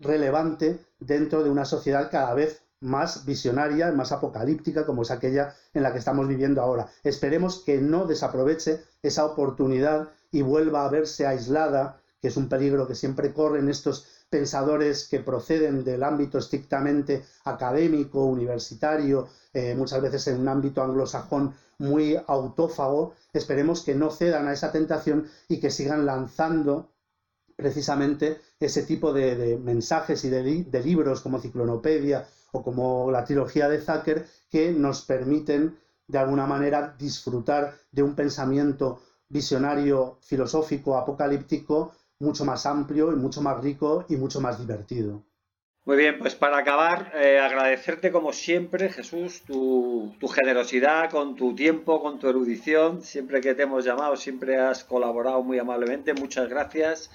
[0.00, 5.82] relevante dentro de una sociedad cada vez más visionaria, más apocalíptica, como es aquella en
[5.82, 6.88] la que estamos viviendo ahora.
[7.02, 12.86] Esperemos que no desaproveche esa oportunidad y vuelva a verse aislada, que es un peligro
[12.86, 20.26] que siempre corren estos pensadores que proceden del ámbito estrictamente académico, universitario, eh, muchas veces
[20.28, 23.14] en un ámbito anglosajón muy autófago.
[23.32, 26.90] Esperemos que no cedan a esa tentación y que sigan lanzando
[27.56, 33.80] precisamente ese tipo de, mensajes y de, libros como Ciclonopedia o como la trilogía de
[33.80, 35.76] Zucker que nos permiten
[36.06, 43.40] de alguna manera disfrutar de un pensamiento visionario, filosófico, apocalíptico mucho más amplio y mucho
[43.42, 45.22] más rico y mucho más divertido.
[45.88, 52.02] Muy bien, pues para acabar, eh, agradecerte como siempre, Jesús, tu, generosidad con tu tiempo,
[52.02, 53.00] con tu erudición.
[53.00, 56.12] Siempre que te hemos llamado, siempre has colaborado muy amablemente.
[56.12, 57.10] Muchas gracias.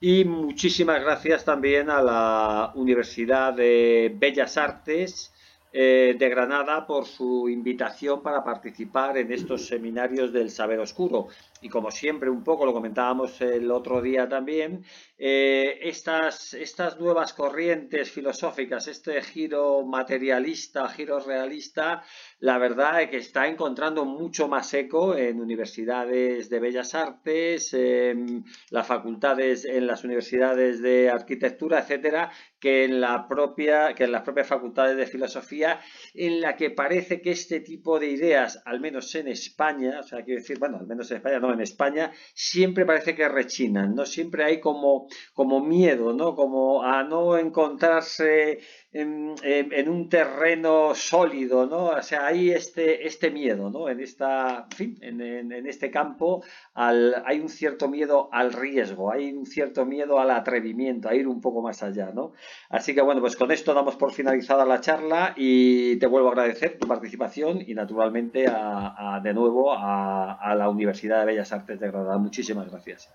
[0.00, 5.30] Y muchísimas gracias también a la Universidad de Bellas Artes
[5.74, 11.28] eh, de Granada por su invitación para participar en estos seminarios del saber oscuro.
[11.66, 14.84] Y como siempre, un poco lo comentábamos el otro día también,
[15.18, 22.04] eh, estas, estas nuevas corrientes filosóficas, este giro materialista, giro realista,
[22.38, 28.44] la verdad es que está encontrando mucho más eco en universidades de bellas artes, en
[28.70, 34.22] las facultades, en las universidades de arquitectura, etcétera, que en la propia, que en las
[34.22, 35.80] propias facultades de filosofía,
[36.14, 40.22] en la que parece que este tipo de ideas, al menos en España, o sea,
[40.22, 44.06] quiero decir, bueno, al menos en España, no, en España, siempre parece que rechinan, ¿no?
[44.06, 46.34] Siempre hay como, como miedo, ¿no?
[46.36, 48.60] Como a no encontrarse
[49.00, 51.86] en, un terreno sólido, ¿no?
[51.86, 53.88] O sea, hay este, este miedo, ¿no?
[53.88, 56.42] En, esta, en, en, este campo
[56.74, 61.28] al, hay un cierto miedo al riesgo, hay un cierto miedo al atrevimiento, a ir
[61.28, 62.32] un poco más allá, ¿no?
[62.70, 66.32] Así que bueno, pues con esto damos por finalizada la charla y te vuelvo a
[66.32, 71.78] agradecer tu participación y naturalmente a, de nuevo a, a la Universidad de Bellas Artes
[71.78, 72.18] de Granada.
[72.18, 73.10] Muchísimas gracias.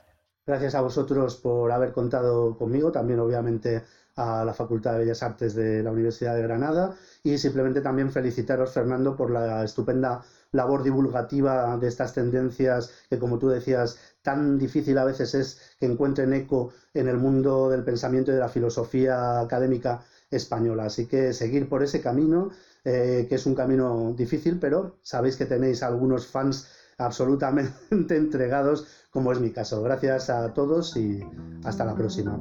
[0.46, 3.84] Gracias a vosotros por haber contado conmigo, también obviamente
[4.16, 8.72] a la Facultad de Bellas Artes de la Universidad de Granada y simplemente también felicitaros,
[8.72, 14.98] Fernando, por la estupenda labor divulgativa de estas tendencias que, como tú decías, tan difícil
[14.98, 19.40] a veces es que encuentren eco en el mundo del pensamiento y de la filosofía
[19.40, 20.86] académica española.
[20.86, 22.52] Así que seguir por ese camino,
[22.84, 27.74] eh, que es un camino difícil, pero sabéis que tenéis algunos fans absolutamente
[28.16, 29.82] entregados, como es mi caso.
[29.82, 31.22] Gracias a todos y
[31.64, 32.38] hasta la próxima.